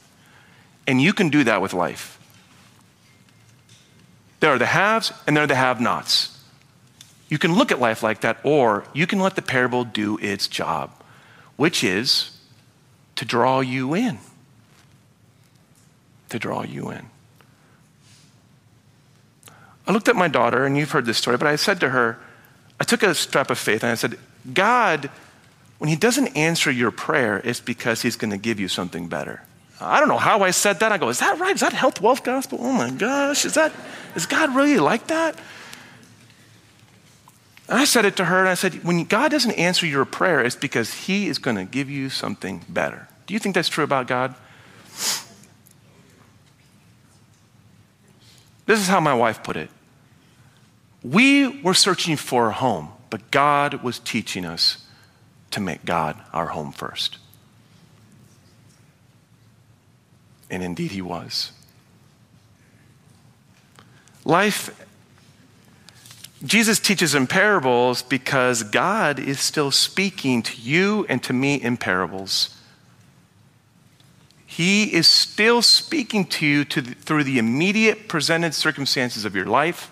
And 0.88 1.02
you 1.02 1.14
can 1.14 1.30
do 1.30 1.44
that 1.44 1.62
with 1.62 1.74
life. 1.74 2.20
There 4.40 4.52
are 4.52 4.58
the 4.58 4.66
haves 4.66 5.12
and 5.28 5.36
there 5.36 5.44
are 5.44 5.48
the 5.48 5.56
have 5.56 5.82
nots. 5.82 6.38
You 7.28 7.38
can 7.38 7.54
look 7.54 7.72
at 7.72 7.80
life 7.80 8.02
like 8.02 8.22
that, 8.22 8.40
or 8.44 8.86
you 8.94 9.06
can 9.06 9.20
let 9.20 9.36
the 9.36 9.42
parable 9.44 9.84
do 9.84 10.18
its 10.18 10.48
job, 10.48 10.92
which 11.58 11.84
is 11.84 12.38
to 13.16 13.26
draw 13.26 13.60
you 13.60 13.94
in. 13.94 14.18
To 16.30 16.40
draw 16.40 16.64
you 16.64 16.90
in. 16.90 17.06
I 19.88 19.92
looked 19.92 20.08
at 20.08 20.16
my 20.16 20.28
daughter, 20.28 20.66
and 20.66 20.76
you've 20.76 20.92
heard 20.92 21.06
this 21.06 21.18
story, 21.18 21.38
but 21.38 21.48
I 21.48 21.56
said 21.56 21.80
to 21.82 21.90
her, 21.90 22.18
I 22.80 22.84
took 22.84 23.04
a 23.04 23.14
step 23.14 23.52
of 23.52 23.60
faith 23.60 23.84
and 23.84 23.92
I 23.92 23.96
said, 23.96 24.18
God 24.54 25.12
when 25.80 25.90
he 25.90 25.96
doesn't 25.96 26.28
answer 26.38 26.70
your 26.70 26.92
prayer, 26.92 27.42
it's 27.44 27.60
because 27.60 28.02
he's 28.02 28.16
going 28.16 28.32
to 28.32 28.38
give 28.38 28.60
you 28.60 28.68
something 28.68 29.08
better. 29.08 29.42
I 29.82 30.00
don't 30.00 30.10
know 30.10 30.18
how 30.18 30.42
I 30.42 30.52
said 30.52 30.82
that. 30.82 30.92
I 30.92 30.98
go, 30.98 31.08
is 31.08 31.20
that 31.20 31.40
right? 31.40 31.56
Is 31.56 31.62
that 31.62 31.72
health, 31.72 32.02
wealth, 32.02 32.24
gospel? 32.24 32.60
Oh 32.62 32.74
my 32.74 32.92
gosh, 32.92 33.46
is 33.46 33.54
that, 33.54 33.74
is 34.14 34.26
God 34.26 34.54
really 34.54 34.78
like 34.78 35.08
that? 35.08 35.40
And 37.70 37.78
I 37.78 37.86
said 37.86 38.04
it 38.04 38.18
to 38.18 38.26
her, 38.26 38.40
and 38.40 38.50
I 38.50 38.56
said, 38.56 38.84
when 38.84 39.06
God 39.06 39.32
doesn't 39.32 39.52
answer 39.52 39.86
your 39.86 40.04
prayer, 40.04 40.42
it's 40.42 40.56
because 40.56 40.94
he 40.94 41.28
is 41.28 41.38
going 41.38 41.56
to 41.56 41.64
give 41.64 41.90
you 41.90 42.10
something 42.10 42.66
better. 42.68 43.08
Do 43.26 43.34
you 43.34 43.40
think 43.40 43.56
that's 43.56 43.70
true 43.70 43.84
about 43.84 44.08
God? 44.08 44.36
This 48.66 48.80
is 48.80 48.88
how 48.88 49.00
my 49.00 49.14
wife 49.14 49.44
put 49.44 49.56
it. 49.56 49.70
We 51.04 51.62
were 51.62 51.74
searching 51.74 52.18
for 52.18 52.48
a 52.48 52.52
home, 52.52 52.90
but 53.10 53.32
God 53.32 53.82
was 53.82 54.00
teaching 54.00 54.46
us 54.46 54.79
to 55.52 55.60
make 55.60 55.86
God 55.86 56.20
our 56.34 56.48
home 56.48 56.72
first. 56.72 57.18
And 60.50 60.64
indeed, 60.64 60.92
he 60.92 61.02
was. 61.02 61.52
Life, 64.26 64.86
Jesus 66.44 66.80
teaches 66.80 67.16
in 67.16 67.28
parables 67.28 68.02
because 68.02 68.64
God 68.64 69.20
is 69.20 69.40
still 69.40 69.72
speaking 69.72 70.42
to 70.44 70.62
you 70.62 71.06
and 71.10 71.22
to 71.24 71.34
me 71.34 71.56
in 71.56 71.78
parables. 71.78 72.56
He 74.46 74.94
is 74.94 75.08
still 75.08 75.62
speaking 75.62 76.26
to 76.26 76.46
you 76.46 76.66
to 76.66 76.82
the, 76.82 76.94
through 76.96 77.24
the 77.24 77.38
immediate 77.38 78.08
presented 78.08 78.54
circumstances 78.54 79.26
of 79.26 79.36
your 79.36 79.46
life. 79.46 79.92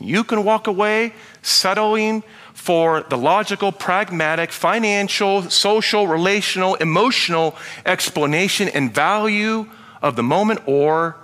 You 0.00 0.24
can 0.24 0.44
walk 0.44 0.66
away 0.66 1.12
settling 1.42 2.22
for 2.54 3.02
the 3.02 3.16
logical, 3.16 3.72
pragmatic, 3.72 4.52
financial, 4.52 5.42
social, 5.50 6.06
relational, 6.06 6.74
emotional 6.76 7.56
explanation 7.86 8.68
and 8.68 8.94
value 8.94 9.66
of 10.02 10.16
the 10.16 10.22
moment, 10.22 10.60
or 10.66 11.16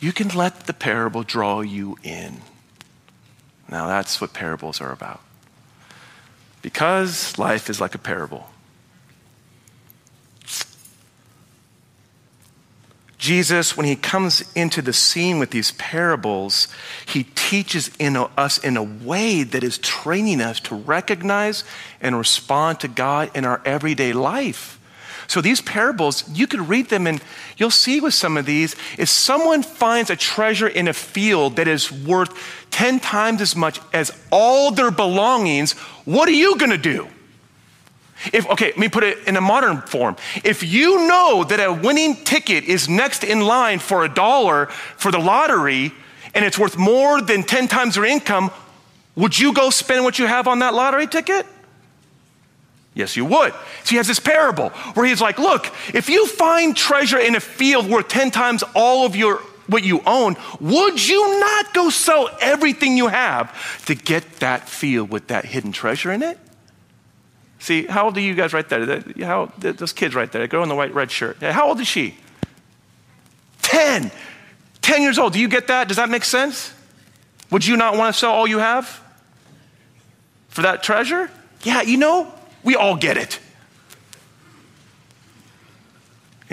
you 0.00 0.12
can 0.12 0.28
let 0.28 0.66
the 0.66 0.72
parable 0.74 1.22
draw 1.22 1.60
you 1.60 1.96
in. 2.02 2.40
Now, 3.68 3.86
that's 3.86 4.20
what 4.20 4.32
parables 4.32 4.80
are 4.80 4.92
about. 4.92 5.20
Because 6.60 7.38
life 7.38 7.70
is 7.70 7.80
like 7.80 7.94
a 7.94 7.98
parable. 7.98 8.50
Jesus, 13.24 13.74
when 13.74 13.86
he 13.86 13.96
comes 13.96 14.44
into 14.54 14.82
the 14.82 14.92
scene 14.92 15.38
with 15.38 15.50
these 15.50 15.72
parables, 15.72 16.68
he 17.06 17.24
teaches 17.34 17.90
in 17.98 18.16
a, 18.16 18.24
us 18.36 18.58
in 18.58 18.76
a 18.76 18.82
way 18.82 19.44
that 19.44 19.64
is 19.64 19.78
training 19.78 20.42
us 20.42 20.60
to 20.60 20.74
recognize 20.74 21.64
and 22.02 22.18
respond 22.18 22.80
to 22.80 22.88
God 22.88 23.30
in 23.34 23.46
our 23.46 23.62
everyday 23.64 24.12
life. 24.12 24.78
So 25.26 25.40
these 25.40 25.62
parables, 25.62 26.28
you 26.36 26.46
could 26.46 26.68
read 26.68 26.90
them 26.90 27.06
and 27.06 27.18
you'll 27.56 27.70
see 27.70 27.98
with 27.98 28.12
some 28.12 28.36
of 28.36 28.44
these, 28.44 28.76
if 28.98 29.08
someone 29.08 29.62
finds 29.62 30.10
a 30.10 30.16
treasure 30.16 30.68
in 30.68 30.86
a 30.86 30.92
field 30.92 31.56
that 31.56 31.66
is 31.66 31.90
worth 31.90 32.68
10 32.72 33.00
times 33.00 33.40
as 33.40 33.56
much 33.56 33.80
as 33.94 34.12
all 34.30 34.70
their 34.70 34.90
belongings, 34.90 35.72
what 36.04 36.28
are 36.28 36.32
you 36.32 36.58
going 36.58 36.72
to 36.72 36.76
do? 36.76 37.08
If, 38.32 38.48
okay, 38.50 38.66
let 38.66 38.78
me 38.78 38.88
put 38.88 39.04
it 39.04 39.26
in 39.26 39.36
a 39.36 39.40
modern 39.40 39.82
form. 39.82 40.16
If 40.44 40.62
you 40.62 41.06
know 41.06 41.44
that 41.44 41.60
a 41.60 41.72
winning 41.72 42.16
ticket 42.24 42.64
is 42.64 42.88
next 42.88 43.24
in 43.24 43.40
line 43.40 43.78
for 43.78 44.04
a 44.04 44.08
dollar 44.08 44.66
for 44.96 45.10
the 45.10 45.18
lottery 45.18 45.92
and 46.34 46.44
it's 46.44 46.58
worth 46.58 46.76
more 46.76 47.20
than 47.20 47.42
10 47.42 47.68
times 47.68 47.96
your 47.96 48.04
income, 48.04 48.50
would 49.16 49.38
you 49.38 49.52
go 49.52 49.70
spend 49.70 50.04
what 50.04 50.18
you 50.18 50.26
have 50.26 50.48
on 50.48 50.60
that 50.60 50.74
lottery 50.74 51.06
ticket? 51.06 51.46
Yes, 52.94 53.16
you 53.16 53.24
would. 53.24 53.52
So 53.82 53.90
he 53.90 53.96
has 53.96 54.06
this 54.06 54.20
parable 54.20 54.70
where 54.94 55.04
he's 55.04 55.20
like, 55.20 55.38
look, 55.38 55.66
if 55.92 56.08
you 56.08 56.26
find 56.26 56.76
treasure 56.76 57.18
in 57.18 57.34
a 57.34 57.40
field 57.40 57.88
worth 57.88 58.08
10 58.08 58.30
times 58.30 58.62
all 58.74 59.04
of 59.04 59.16
your 59.16 59.40
what 59.66 59.82
you 59.82 60.02
own, 60.06 60.36
would 60.60 61.08
you 61.08 61.40
not 61.40 61.72
go 61.72 61.88
sell 61.88 62.28
everything 62.40 62.96
you 62.96 63.08
have 63.08 63.84
to 63.86 63.94
get 63.94 64.40
that 64.40 64.68
field 64.68 65.10
with 65.10 65.28
that 65.28 65.44
hidden 65.44 65.72
treasure 65.72 66.12
in 66.12 66.22
it? 66.22 66.38
See, 67.64 67.86
how 67.86 68.04
old 68.04 68.16
are 68.18 68.20
you 68.20 68.34
guys 68.34 68.52
right 68.52 68.68
there? 68.68 69.02
How, 69.20 69.50
those 69.56 69.94
kids 69.94 70.14
right 70.14 70.30
there, 70.30 70.42
the 70.42 70.48
girl 70.48 70.62
in 70.62 70.68
the 70.68 70.74
white 70.74 70.92
red 70.92 71.10
shirt. 71.10 71.40
How 71.40 71.68
old 71.68 71.80
is 71.80 71.88
she? 71.88 72.14
10. 73.62 74.10
10 74.82 75.02
years 75.02 75.18
old. 75.18 75.32
Do 75.32 75.40
you 75.40 75.48
get 75.48 75.68
that? 75.68 75.88
Does 75.88 75.96
that 75.96 76.10
make 76.10 76.26
sense? 76.26 76.74
Would 77.50 77.66
you 77.66 77.78
not 77.78 77.96
want 77.96 78.14
to 78.14 78.20
sell 78.20 78.32
all 78.32 78.46
you 78.46 78.58
have 78.58 79.00
for 80.48 80.60
that 80.60 80.82
treasure? 80.82 81.30
Yeah, 81.62 81.80
you 81.80 81.96
know, 81.96 82.30
we 82.64 82.76
all 82.76 82.96
get 82.96 83.16
it. 83.16 83.40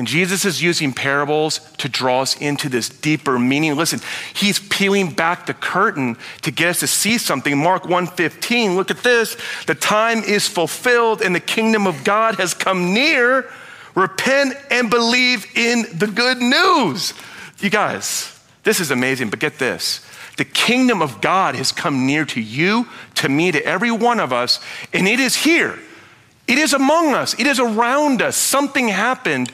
And 0.01 0.07
Jesus 0.07 0.45
is 0.45 0.63
using 0.63 0.93
parables 0.93 1.59
to 1.77 1.87
draw 1.87 2.23
us 2.23 2.35
into 2.41 2.69
this 2.69 2.89
deeper 2.89 3.37
meaning. 3.37 3.75
Listen, 3.75 3.99
he's 4.33 4.57
peeling 4.57 5.11
back 5.11 5.45
the 5.45 5.53
curtain 5.53 6.17
to 6.41 6.49
get 6.49 6.69
us 6.69 6.79
to 6.79 6.87
see 6.87 7.19
something. 7.19 7.55
Mark 7.55 7.83
1:15, 7.83 8.75
look 8.75 8.89
at 8.89 9.03
this. 9.03 9.37
The 9.67 9.75
time 9.75 10.23
is 10.23 10.47
fulfilled 10.47 11.21
and 11.21 11.35
the 11.35 11.39
kingdom 11.39 11.85
of 11.85 12.03
God 12.03 12.39
has 12.39 12.55
come 12.55 12.95
near. 12.95 13.47
Repent 13.93 14.57
and 14.71 14.89
believe 14.89 15.45
in 15.55 15.85
the 15.93 16.07
good 16.07 16.39
news. 16.39 17.13
You 17.59 17.69
guys, 17.69 18.39
this 18.63 18.79
is 18.79 18.89
amazing, 18.89 19.29
but 19.29 19.37
get 19.37 19.59
this. 19.59 20.01
The 20.37 20.45
kingdom 20.45 21.03
of 21.03 21.21
God 21.21 21.53
has 21.53 21.71
come 21.71 22.07
near 22.07 22.25
to 22.25 22.41
you, 22.41 22.87
to 23.13 23.29
me, 23.29 23.51
to 23.51 23.63
every 23.63 23.91
one 23.91 24.19
of 24.19 24.33
us, 24.33 24.59
and 24.93 25.07
it 25.07 25.19
is 25.19 25.35
here. 25.35 25.77
It 26.47 26.57
is 26.57 26.73
among 26.73 27.13
us. 27.13 27.35
It 27.35 27.45
is 27.45 27.59
around 27.59 28.23
us. 28.23 28.35
Something 28.35 28.87
happened 28.87 29.51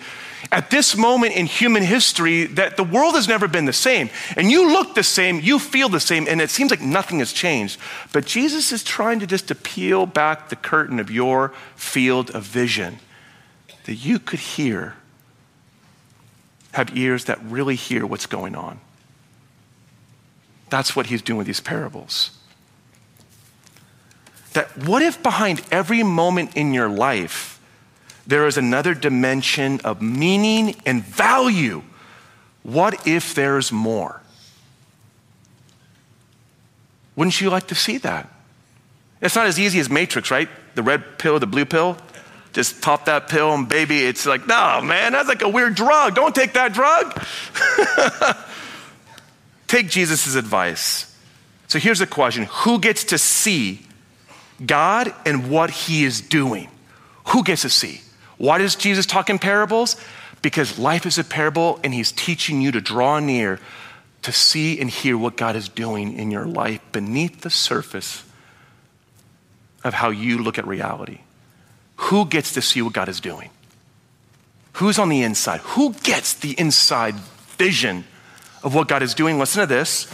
at 0.51 0.69
this 0.69 0.95
moment 0.95 1.36
in 1.36 1.45
human 1.45 1.83
history 1.83 2.45
that 2.45 2.77
the 2.77 2.83
world 2.83 3.15
has 3.15 3.27
never 3.27 3.47
been 3.47 3.65
the 3.65 3.73
same. 3.73 4.10
And 4.36 4.49
you 4.51 4.71
look 4.71 4.95
the 4.95 5.03
same, 5.03 5.39
you 5.39 5.60
feel 5.60 5.89
the 5.89 5.99
same, 5.99 6.27
and 6.27 6.41
it 6.41 6.49
seems 6.49 6.71
like 6.71 6.81
nothing 6.81 7.19
has 7.19 7.33
changed. 7.33 7.79
But 8.13 8.25
Jesus 8.25 8.71
is 8.71 8.83
trying 8.83 9.19
to 9.19 9.27
just 9.27 9.47
peel 9.63 10.05
back 10.05 10.49
the 10.49 10.55
curtain 10.55 10.99
of 10.99 11.12
your 11.12 11.53
field 11.75 12.31
of 12.31 12.43
vision 12.43 12.99
that 13.86 13.95
you 13.95 14.19
could 14.19 14.39
hear, 14.39 14.95
have 16.73 16.95
ears 16.95 17.25
that 17.25 17.41
really 17.43 17.75
hear 17.75 18.05
what's 18.05 18.25
going 18.25 18.55
on. 18.55 18.79
That's 20.69 20.95
what 20.95 21.07
he's 21.07 21.21
doing 21.21 21.38
with 21.38 21.47
these 21.47 21.62
parables. 21.62 22.38
That 24.53 24.77
what 24.77 25.01
if 25.01 25.21
behind 25.23 25.62
every 25.71 26.03
moment 26.03 26.55
in 26.55 26.73
your 26.73 26.89
life, 26.89 27.56
there 28.27 28.45
is 28.45 28.57
another 28.57 28.93
dimension 28.93 29.79
of 29.85 30.01
meaning 30.01 30.75
and 30.85 31.03
value. 31.03 31.81
What 32.61 33.07
if 33.07 33.33
there's 33.33 33.71
more? 33.71 34.21
Wouldn't 37.15 37.39
you 37.39 37.49
like 37.49 37.67
to 37.67 37.75
see 37.75 37.97
that? 37.99 38.29
It's 39.21 39.35
not 39.35 39.47
as 39.47 39.57
easy 39.57 39.79
as 39.79 39.89
Matrix, 39.89 40.29
right? 40.29 40.49
The 40.75 40.83
red 40.83 41.17
pill, 41.17 41.39
the 41.39 41.47
blue 41.47 41.65
pill. 41.65 41.97
Just 42.51 42.81
pop 42.81 43.05
that 43.05 43.29
pill, 43.29 43.53
and 43.53 43.67
baby, 43.67 44.03
it's 44.05 44.25
like, 44.25 44.45
no, 44.45 44.81
man, 44.81 45.13
that's 45.13 45.29
like 45.29 45.41
a 45.41 45.49
weird 45.49 45.75
drug. 45.75 46.13
Don't 46.13 46.35
take 46.35 46.53
that 46.53 46.73
drug. 46.73 47.13
take 49.67 49.89
Jesus' 49.89 50.35
advice. 50.35 51.15
So 51.67 51.79
here's 51.79 51.99
the 51.99 52.07
question 52.07 52.45
Who 52.45 52.79
gets 52.79 53.05
to 53.05 53.17
see 53.17 53.81
God 54.63 55.13
and 55.25 55.49
what 55.49 55.69
he 55.69 56.03
is 56.03 56.19
doing? 56.19 56.69
Who 57.27 57.43
gets 57.43 57.61
to 57.61 57.69
see? 57.69 58.01
Why 58.38 58.58
does 58.58 58.76
Jesus 58.76 59.06
talk 59.06 59.30
in 59.30 59.39
parables? 59.39 59.95
Because 60.41 60.78
life 60.78 61.06
is 61.06 61.17
a 61.17 61.23
parable 61.23 61.80
and 61.84 61.93
he's 61.93 62.12
teaching 62.12 62.62
you 62.62 62.71
to 62.71 62.82
draw 62.82 63.19
near 63.19 63.60
to 64.21 64.32
see 64.32 64.80
and 64.80 64.89
hear 64.89 65.17
what 65.17 65.38
God 65.38 65.56
is 65.56 65.69
doing 65.69 66.17
in 66.17 66.32
your 66.32 66.45
life 66.45 66.82
beneath 66.91 67.41
the 67.41 67.50
surface 67.50 68.23
of 69.84 69.93
how 69.93 70.10
you 70.10 70.38
look 70.38 70.58
at 70.58 70.67
reality. 70.67 71.19
Who 71.95 72.26
gets 72.26 72.54
to 72.54 72.62
see 72.62 72.82
what 72.82 72.93
God 72.93 73.10
is 73.10 73.19
doing? 73.19 73.50
Who's 74.73 75.00
on 75.00 75.10
the 75.10 75.23
inside? 75.23 75.62
Who 75.62 75.93
gets 75.93 76.34
the 76.34 76.60
inside 76.60 77.15
vision 77.58 78.06
of 78.63 78.76
what 78.76 78.88
God 78.88 79.02
is 79.02 79.15
doing? 79.15 79.39
Listen 79.39 79.62
to 79.62 79.67
this. 79.67 80.06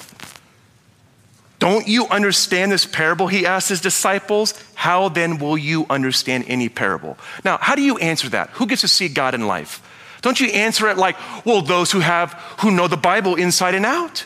Don't 1.64 1.88
you 1.88 2.08
understand 2.10 2.74
this 2.74 2.86
parable? 2.86 3.28
He 3.28 3.46
asked 3.46 3.70
his 3.70 3.80
disciples. 3.80 4.54
How 4.74 5.08
then 5.08 5.38
will 5.38 5.58
you 5.58 5.86
understand 5.90 6.44
any 6.50 6.68
parable? 6.68 7.18
Now, 7.46 7.58
how 7.58 7.76
do 7.76 7.82
you 7.82 7.98
answer 8.00 8.28
that? 8.32 8.50
Who 8.56 8.68
gets 8.68 8.82
to 8.82 8.90
see 8.90 9.08
God 9.08 9.34
in 9.34 9.48
life? 9.48 9.82
Don't 10.22 10.42
you 10.42 10.48
answer 10.48 10.90
it 10.90 10.98
like, 10.98 11.16
well, 11.46 11.62
those 11.62 11.90
who 11.90 12.02
have, 12.02 12.34
who 12.60 12.70
know 12.70 12.90
the 12.90 12.98
Bible 12.98 13.36
inside 13.36 13.76
and 13.76 13.86
out, 13.86 14.26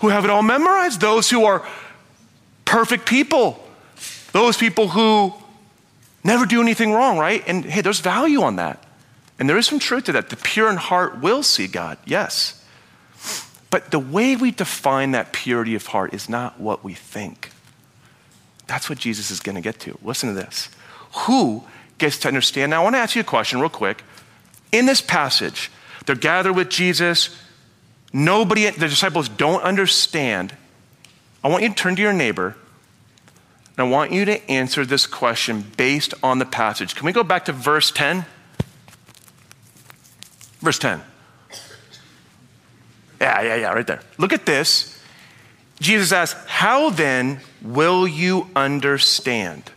who 0.00 0.10
have 0.10 0.24
it 0.24 0.30
all 0.30 0.42
memorized, 0.42 1.00
those 1.00 1.30
who 1.30 1.46
are 1.46 1.66
perfect 2.66 3.06
people, 3.06 3.66
those 4.32 4.58
people 4.58 4.88
who 4.88 5.32
never 6.24 6.44
do 6.44 6.60
anything 6.60 6.92
wrong, 6.92 7.16
right? 7.16 7.42
And 7.46 7.64
hey, 7.64 7.80
there's 7.80 8.00
value 8.00 8.42
on 8.42 8.56
that. 8.56 8.84
And 9.38 9.48
there 9.48 9.56
is 9.56 9.66
some 9.66 9.78
truth 9.78 10.04
to 10.04 10.12
that. 10.12 10.28
The 10.28 10.36
pure 10.36 10.68
in 10.68 10.76
heart 10.76 11.22
will 11.22 11.42
see 11.42 11.68
God, 11.68 11.96
yes. 12.04 12.62
But 13.74 13.90
the 13.90 13.98
way 13.98 14.36
we 14.36 14.52
define 14.52 15.10
that 15.10 15.32
purity 15.32 15.74
of 15.74 15.84
heart 15.84 16.14
is 16.14 16.28
not 16.28 16.60
what 16.60 16.84
we 16.84 16.94
think. 16.94 17.50
That's 18.68 18.88
what 18.88 18.98
Jesus 18.98 19.32
is 19.32 19.40
going 19.40 19.56
to 19.56 19.60
get 19.60 19.80
to. 19.80 19.98
Listen 20.00 20.28
to 20.28 20.34
this. 20.36 20.68
Who 21.26 21.64
gets 21.98 22.18
to 22.18 22.28
understand? 22.28 22.70
Now, 22.70 22.82
I 22.82 22.84
want 22.84 22.94
to 22.94 23.00
ask 23.00 23.16
you 23.16 23.22
a 23.22 23.24
question 23.24 23.58
real 23.58 23.68
quick. 23.68 24.04
In 24.70 24.86
this 24.86 25.00
passage, 25.00 25.72
they're 26.06 26.14
gathered 26.14 26.52
with 26.52 26.68
Jesus. 26.68 27.36
Nobody, 28.12 28.70
the 28.70 28.86
disciples 28.86 29.28
don't 29.28 29.64
understand. 29.64 30.54
I 31.42 31.48
want 31.48 31.64
you 31.64 31.70
to 31.70 31.74
turn 31.74 31.96
to 31.96 32.02
your 32.02 32.12
neighbor 32.12 32.54
and 33.76 33.88
I 33.88 33.90
want 33.90 34.12
you 34.12 34.24
to 34.24 34.48
answer 34.48 34.86
this 34.86 35.04
question 35.08 35.64
based 35.76 36.14
on 36.22 36.38
the 36.38 36.46
passage. 36.46 36.94
Can 36.94 37.06
we 37.06 37.12
go 37.12 37.24
back 37.24 37.46
to 37.46 37.52
verse 37.52 37.90
10? 37.90 38.24
Verse 40.60 40.78
10. 40.78 41.02
Yeah, 43.20 43.42
yeah, 43.42 43.54
yeah, 43.56 43.72
right 43.72 43.86
there. 43.86 44.00
Look 44.18 44.32
at 44.32 44.46
this. 44.46 45.00
Jesus 45.80 46.12
asks, 46.12 46.38
How 46.46 46.90
then 46.90 47.40
will 47.62 48.06
you 48.06 48.48
understand? 48.54 49.70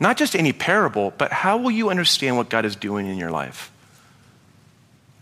Not 0.00 0.16
just 0.16 0.34
any 0.34 0.52
parable, 0.52 1.12
but 1.16 1.30
how 1.30 1.56
will 1.56 1.70
you 1.70 1.88
understand 1.88 2.36
what 2.36 2.48
God 2.48 2.64
is 2.64 2.74
doing 2.74 3.06
in 3.06 3.16
your 3.18 3.30
life? 3.30 3.70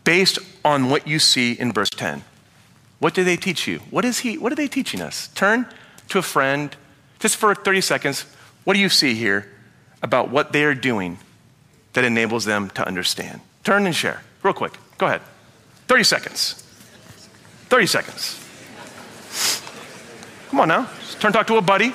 Based 0.04 0.38
on 0.64 0.88
what 0.88 1.06
you 1.06 1.18
see 1.18 1.52
in 1.52 1.72
verse 1.72 1.90
10. 1.90 2.24
What 2.98 3.12
do 3.12 3.22
they 3.22 3.36
teach 3.36 3.66
you? 3.66 3.80
What 3.90 4.04
is 4.04 4.20
he 4.20 4.38
what 4.38 4.52
are 4.52 4.56
they 4.56 4.68
teaching 4.68 5.00
us? 5.00 5.28
Turn 5.34 5.66
to 6.08 6.18
a 6.18 6.22
friend 6.22 6.74
just 7.18 7.36
for 7.36 7.54
30 7.54 7.80
seconds. 7.82 8.24
What 8.64 8.74
do 8.74 8.80
you 8.80 8.88
see 8.88 9.14
here 9.14 9.50
about 10.02 10.30
what 10.30 10.52
they 10.52 10.64
are 10.64 10.74
doing 10.74 11.18
that 11.92 12.04
enables 12.04 12.44
them 12.44 12.70
to 12.70 12.86
understand? 12.86 13.40
Turn 13.64 13.84
and 13.86 13.94
share. 13.94 14.22
Real 14.42 14.54
quick. 14.54 14.72
Go 14.96 15.06
ahead. 15.06 15.22
30 15.88 16.04
seconds. 16.04 16.69
30 17.70 17.86
seconds. 17.86 18.36
Come 20.50 20.60
on 20.60 20.68
now. 20.68 20.90
Just 21.00 21.20
turn 21.20 21.32
talk 21.32 21.46
to 21.46 21.56
a 21.56 21.62
buddy. 21.62 21.94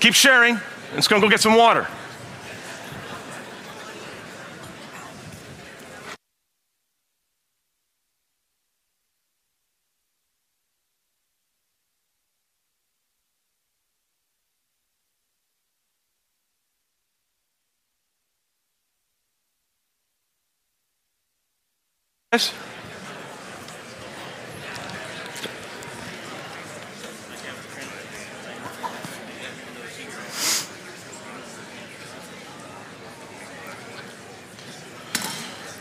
Keep 0.00 0.14
sharing. 0.14 0.60
It's 0.96 1.06
going 1.06 1.22
to 1.22 1.26
go 1.26 1.30
get 1.30 1.40
some 1.40 1.56
water. 1.56 1.86
All 22.30 22.40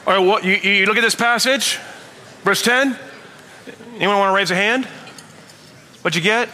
right, 0.06 0.20
well, 0.20 0.42
you, 0.42 0.54
you 0.54 0.86
look 0.86 0.96
at 0.96 1.02
this 1.02 1.16
passage, 1.16 1.80
verse 2.44 2.62
10. 2.62 2.98
Anyone 3.96 4.18
want 4.18 4.32
to 4.32 4.34
raise 4.34 4.50
a 4.50 4.56
hand? 4.56 4.86
What'd 6.02 6.16
you 6.16 6.22
get? 6.22 6.48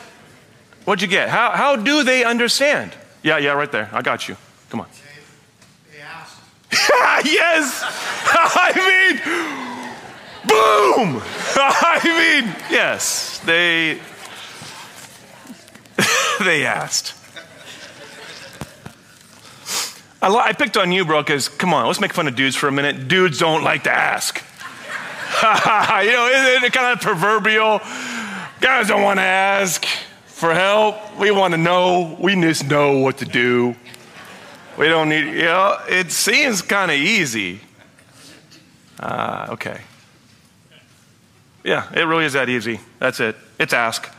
What'd 0.85 1.03
you 1.03 1.07
get? 1.07 1.29
How, 1.29 1.51
how 1.51 1.75
do 1.75 2.03
they 2.03 2.23
understand? 2.23 2.95
Yeah, 3.21 3.37
yeah, 3.37 3.51
right 3.51 3.71
there. 3.71 3.89
I 3.93 4.01
got 4.01 4.27
you. 4.27 4.37
Come 4.71 4.79
on. 4.79 4.87
They 5.91 6.01
asked. 6.01 6.39
yes! 7.27 7.83
I 8.25 9.61
mean, 9.61 9.72
Boom! 10.47 11.21
I 11.55 11.99
mean, 12.03 12.55
yes, 12.69 13.39
they 13.39 13.99
they 16.43 16.65
asked. 16.65 17.13
I, 20.21 20.33
I 20.33 20.53
picked 20.53 20.77
on 20.77 20.91
you, 20.91 21.05
bro, 21.05 21.21
because 21.21 21.49
come 21.49 21.73
on, 21.73 21.87
let's 21.87 21.99
make 21.99 22.13
fun 22.13 22.27
of 22.27 22.35
dudes 22.35 22.55
for 22.55 22.67
a 22.67 22.71
minute. 22.71 23.07
Dudes 23.07 23.39
don't 23.39 23.63
like 23.63 23.83
to 23.83 23.91
ask. 23.91 24.37
you 25.43 26.11
know, 26.11 26.27
isn't 26.27 26.63
it 26.63 26.73
kind 26.73 26.93
of 26.93 27.01
proverbial? 27.01 27.79
Guys 28.61 28.87
don't 28.87 29.03
want 29.03 29.19
to 29.19 29.23
ask 29.23 29.85
for 30.25 30.53
help. 30.53 31.17
We 31.17 31.31
want 31.31 31.53
to 31.53 31.57
know. 31.57 32.17
We 32.19 32.39
just 32.39 32.65
know 32.69 32.99
what 32.99 33.17
to 33.17 33.25
do. 33.25 33.75
We 34.77 34.87
don't 34.87 35.09
need, 35.09 35.25
you 35.25 35.43
know, 35.43 35.77
it 35.87 36.11
seems 36.11 36.61
kind 36.61 36.89
of 36.89 36.97
easy. 36.97 37.59
Uh, 38.99 39.47
okay. 39.51 39.81
Yeah, 41.63 41.87
it 41.93 42.03
really 42.03 42.25
is 42.25 42.33
that 42.33 42.49
easy. 42.49 42.79
That's 42.99 43.19
it. 43.19 43.35
It's 43.59 43.73
ask. 43.73 44.09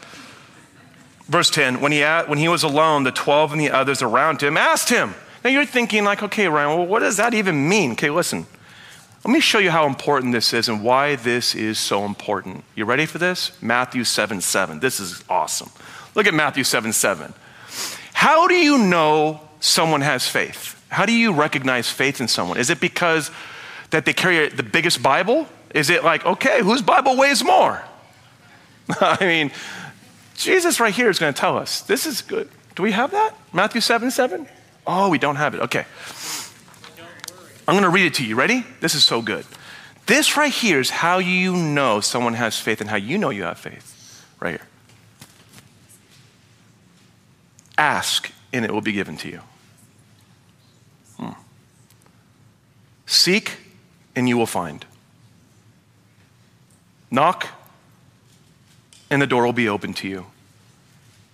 Verse 1.26 1.50
10 1.50 1.80
when 1.80 1.92
he, 1.92 2.02
when 2.02 2.38
he 2.38 2.48
was 2.48 2.62
alone, 2.62 3.04
the 3.04 3.10
12 3.10 3.52
and 3.52 3.60
the 3.60 3.70
others 3.70 4.02
around 4.02 4.42
him 4.42 4.56
asked 4.56 4.88
him. 4.88 5.14
Now 5.42 5.50
you're 5.50 5.66
thinking, 5.66 6.04
like, 6.04 6.22
okay, 6.22 6.48
Ryan, 6.48 6.78
well, 6.78 6.86
what 6.86 7.00
does 7.00 7.18
that 7.18 7.34
even 7.34 7.68
mean? 7.68 7.92
Okay, 7.92 8.10
listen. 8.10 8.46
Let 9.24 9.32
me 9.32 9.40
show 9.40 9.58
you 9.58 9.70
how 9.70 9.86
important 9.86 10.34
this 10.34 10.52
is 10.52 10.68
and 10.68 10.84
why 10.84 11.16
this 11.16 11.54
is 11.54 11.78
so 11.78 12.04
important. 12.04 12.62
You 12.74 12.84
ready 12.84 13.06
for 13.06 13.16
this? 13.16 13.52
Matthew 13.62 14.04
7 14.04 14.42
7. 14.42 14.80
This 14.80 15.00
is 15.00 15.24
awesome. 15.30 15.70
Look 16.14 16.26
at 16.26 16.34
Matthew 16.34 16.62
7 16.62 16.92
7. 16.92 17.32
How 18.12 18.46
do 18.46 18.54
you 18.54 18.76
know 18.78 19.40
someone 19.60 20.02
has 20.02 20.28
faith? 20.28 20.82
How 20.88 21.06
do 21.06 21.12
you 21.12 21.32
recognize 21.32 21.88
faith 21.88 22.20
in 22.20 22.28
someone? 22.28 22.58
Is 22.58 22.68
it 22.68 22.80
because 22.80 23.30
that 23.90 24.04
they 24.04 24.12
carry 24.12 24.48
the 24.50 24.62
biggest 24.62 25.02
Bible? 25.02 25.48
Is 25.74 25.90
it 25.90 26.04
like, 26.04 26.24
okay, 26.24 26.62
whose 26.62 26.80
Bible 26.80 27.16
weighs 27.16 27.44
more? 27.44 27.82
I 29.00 29.18
mean, 29.20 29.50
Jesus 30.36 30.78
right 30.78 30.94
here 30.94 31.10
is 31.10 31.18
going 31.18 31.34
to 31.34 31.38
tell 31.38 31.58
us 31.58 31.82
this 31.82 32.06
is 32.06 32.22
good. 32.22 32.48
Do 32.76 32.82
we 32.82 32.92
have 32.92 33.10
that? 33.10 33.36
Matthew 33.52 33.80
7 33.80 34.10
7? 34.10 34.48
Oh, 34.86 35.08
we 35.08 35.18
don't 35.18 35.36
have 35.36 35.54
it. 35.54 35.60
Okay. 35.62 35.84
I'm 37.66 37.74
going 37.74 37.82
to 37.82 37.90
read 37.90 38.06
it 38.06 38.14
to 38.14 38.24
you. 38.24 38.36
Ready? 38.36 38.64
This 38.80 38.94
is 38.94 39.04
so 39.04 39.20
good. 39.20 39.44
This 40.06 40.36
right 40.36 40.52
here 40.52 40.80
is 40.80 40.90
how 40.90 41.18
you 41.18 41.56
know 41.56 42.00
someone 42.00 42.34
has 42.34 42.58
faith 42.58 42.80
and 42.80 42.90
how 42.90 42.96
you 42.96 43.18
know 43.18 43.30
you 43.30 43.42
have 43.44 43.58
faith. 43.58 44.24
Right 44.38 44.60
here. 44.60 44.68
Ask, 47.78 48.30
and 48.52 48.64
it 48.64 48.70
will 48.70 48.82
be 48.82 48.92
given 48.92 49.16
to 49.16 49.28
you. 49.28 49.40
Hmm. 51.18 51.32
Seek, 53.06 53.56
and 54.14 54.28
you 54.28 54.36
will 54.36 54.46
find. 54.46 54.84
Knock, 57.10 57.48
and 59.10 59.20
the 59.22 59.26
door 59.26 59.44
will 59.44 59.52
be 59.52 59.68
open 59.68 59.94
to 59.94 60.08
you. 60.08 60.26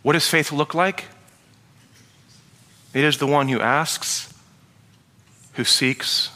What 0.02 0.14
does 0.14 0.28
faith 0.28 0.52
look 0.52 0.74
like? 0.74 1.06
It 2.92 3.04
is 3.04 3.18
the 3.18 3.26
one 3.26 3.48
who 3.48 3.60
asks, 3.60 4.32
who 5.54 5.64
seeks, 5.64 6.30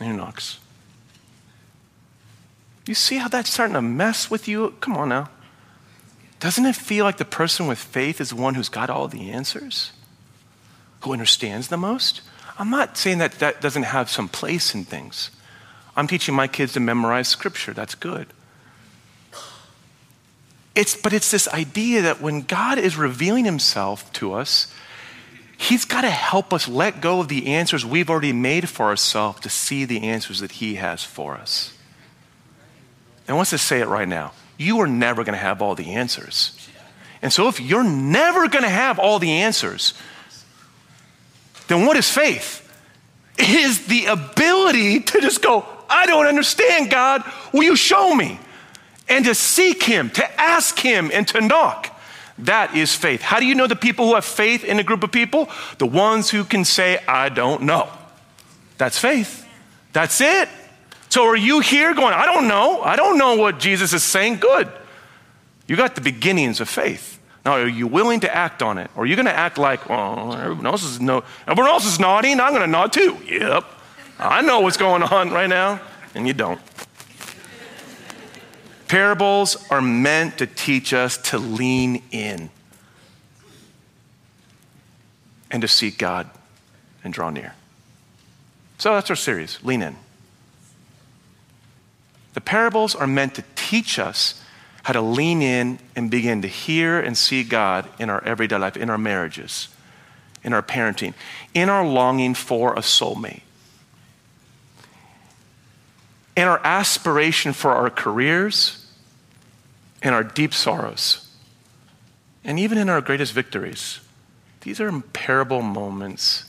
and 0.00 0.08
who 0.10 0.16
knocks. 0.16 0.58
You 2.86 2.94
see 2.94 3.18
how 3.18 3.28
that's 3.28 3.50
starting 3.50 3.74
to 3.74 3.82
mess 3.82 4.30
with 4.30 4.48
you? 4.48 4.74
Come 4.80 4.96
on 4.96 5.10
now. 5.10 5.28
Doesn't 6.40 6.66
it 6.66 6.76
feel 6.76 7.04
like 7.04 7.18
the 7.18 7.24
person 7.24 7.66
with 7.66 7.78
faith 7.78 8.20
is 8.20 8.30
the 8.30 8.36
one 8.36 8.54
who's 8.54 8.68
got 8.68 8.90
all 8.90 9.08
the 9.08 9.30
answers? 9.30 9.92
Who 11.02 11.12
understands 11.12 11.68
the 11.68 11.76
most? 11.76 12.22
I'm 12.58 12.70
not 12.70 12.96
saying 12.96 13.18
that 13.18 13.32
that 13.40 13.60
doesn't 13.60 13.84
have 13.84 14.10
some 14.10 14.28
place 14.28 14.74
in 14.74 14.84
things. 14.84 15.30
I'm 15.96 16.06
teaching 16.06 16.34
my 16.34 16.48
kids 16.48 16.72
to 16.72 16.80
memorize 16.80 17.28
scripture. 17.28 17.72
That's 17.72 17.94
good. 17.94 18.28
It's, 20.78 20.94
but 20.94 21.12
it's 21.12 21.32
this 21.32 21.48
idea 21.48 22.02
that 22.02 22.20
when 22.20 22.42
God 22.42 22.78
is 22.78 22.96
revealing 22.96 23.44
himself 23.44 24.12
to 24.12 24.32
us, 24.32 24.72
he's 25.56 25.84
got 25.84 26.02
to 26.02 26.08
help 26.08 26.52
us 26.52 26.68
let 26.68 27.00
go 27.00 27.18
of 27.18 27.26
the 27.26 27.48
answers 27.48 27.84
we've 27.84 28.08
already 28.08 28.32
made 28.32 28.68
for 28.68 28.86
ourselves 28.86 29.40
to 29.40 29.50
see 29.50 29.86
the 29.86 30.04
answers 30.04 30.38
that 30.38 30.52
he 30.52 30.76
has 30.76 31.02
for 31.02 31.34
us. 31.34 31.76
And 33.26 33.36
let's 33.36 33.50
just 33.50 33.64
say 33.64 33.80
it 33.80 33.88
right 33.88 34.06
now. 34.06 34.30
You 34.56 34.78
are 34.78 34.86
never 34.86 35.24
going 35.24 35.32
to 35.32 35.40
have 35.40 35.60
all 35.60 35.74
the 35.74 35.94
answers. 35.94 36.56
And 37.22 37.32
so 37.32 37.48
if 37.48 37.60
you're 37.60 37.82
never 37.82 38.46
going 38.46 38.62
to 38.62 38.70
have 38.70 39.00
all 39.00 39.18
the 39.18 39.32
answers, 39.32 39.94
then 41.66 41.86
what 41.86 41.96
is 41.96 42.08
faith? 42.08 42.64
It 43.36 43.48
is 43.50 43.88
the 43.88 44.06
ability 44.06 45.00
to 45.00 45.20
just 45.20 45.42
go, 45.42 45.66
I 45.90 46.06
don't 46.06 46.26
understand, 46.26 46.88
God. 46.88 47.24
Will 47.52 47.64
you 47.64 47.74
show 47.74 48.14
me? 48.14 48.38
And 49.08 49.24
to 49.24 49.34
seek 49.34 49.82
Him, 49.82 50.10
to 50.10 50.40
ask 50.40 50.78
Him, 50.78 51.10
and 51.12 51.26
to 51.28 51.40
knock. 51.40 51.94
That 52.38 52.76
is 52.76 52.94
faith. 52.94 53.20
How 53.20 53.40
do 53.40 53.46
you 53.46 53.54
know 53.54 53.66
the 53.66 53.76
people 53.76 54.06
who 54.06 54.14
have 54.14 54.24
faith 54.24 54.64
in 54.64 54.78
a 54.78 54.84
group 54.84 55.02
of 55.02 55.10
people? 55.10 55.48
The 55.78 55.86
ones 55.86 56.30
who 56.30 56.44
can 56.44 56.64
say, 56.64 56.98
I 57.08 57.28
don't 57.30 57.62
know. 57.62 57.88
That's 58.76 58.98
faith. 58.98 59.44
That's 59.92 60.20
it. 60.20 60.48
So 61.08 61.24
are 61.24 61.36
you 61.36 61.60
here 61.60 61.94
going, 61.94 62.14
I 62.14 62.26
don't 62.26 62.46
know. 62.46 62.82
I 62.82 62.94
don't 62.96 63.18
know 63.18 63.36
what 63.36 63.58
Jesus 63.58 63.92
is 63.92 64.04
saying? 64.04 64.36
Good. 64.36 64.70
You 65.66 65.76
got 65.76 65.94
the 65.94 66.00
beginnings 66.00 66.60
of 66.60 66.68
faith. 66.68 67.18
Now, 67.44 67.52
are 67.52 67.66
you 67.66 67.86
willing 67.86 68.20
to 68.20 68.34
act 68.34 68.62
on 68.62 68.78
it? 68.78 68.90
Or 68.94 69.02
are 69.02 69.06
you 69.06 69.16
going 69.16 69.26
to 69.26 69.36
act 69.36 69.58
like, 69.58 69.88
oh, 69.90 70.32
everyone 70.32 70.66
else 70.66 70.84
is, 70.84 71.00
no, 71.00 71.24
everyone 71.46 71.70
else 71.70 71.86
is 71.86 71.98
nodding? 71.98 72.40
I'm 72.40 72.50
going 72.50 72.62
to 72.62 72.66
nod 72.66 72.92
too. 72.92 73.16
Yep. 73.26 73.64
I 74.18 74.42
know 74.42 74.60
what's 74.60 74.76
going 74.76 75.02
on 75.02 75.30
right 75.30 75.48
now. 75.48 75.80
And 76.14 76.26
you 76.26 76.34
don't. 76.34 76.60
Parables 78.88 79.68
are 79.70 79.82
meant 79.82 80.38
to 80.38 80.46
teach 80.46 80.94
us 80.94 81.18
to 81.18 81.38
lean 81.38 82.02
in 82.10 82.48
and 85.50 85.60
to 85.62 85.68
seek 85.68 85.98
God 85.98 86.28
and 87.04 87.12
draw 87.12 87.28
near. 87.28 87.54
So 88.78 88.94
that's 88.94 89.10
our 89.10 89.16
series, 89.16 89.58
Lean 89.62 89.82
In. 89.82 89.96
The 92.32 92.40
parables 92.40 92.94
are 92.94 93.06
meant 93.06 93.34
to 93.34 93.44
teach 93.56 93.98
us 93.98 94.42
how 94.84 94.92
to 94.92 95.02
lean 95.02 95.42
in 95.42 95.78
and 95.94 96.10
begin 96.10 96.40
to 96.42 96.48
hear 96.48 96.98
and 96.98 97.18
see 97.18 97.42
God 97.42 97.86
in 97.98 98.08
our 98.08 98.22
everyday 98.24 98.56
life, 98.56 98.76
in 98.76 98.88
our 98.88 98.96
marriages, 98.96 99.68
in 100.42 100.54
our 100.54 100.62
parenting, 100.62 101.12
in 101.52 101.68
our 101.68 101.84
longing 101.86 102.34
for 102.34 102.74
a 102.74 102.80
soulmate, 102.80 103.42
in 106.36 106.44
our 106.44 106.60
aspiration 106.64 107.52
for 107.52 107.72
our 107.72 107.90
careers 107.90 108.77
in 110.02 110.12
our 110.12 110.22
deep 110.22 110.54
sorrows, 110.54 111.28
and 112.44 112.58
even 112.58 112.78
in 112.78 112.88
our 112.88 113.00
greatest 113.00 113.32
victories. 113.32 114.00
These 114.62 114.80
are 114.80 115.00
parable 115.00 115.62
moments. 115.62 116.44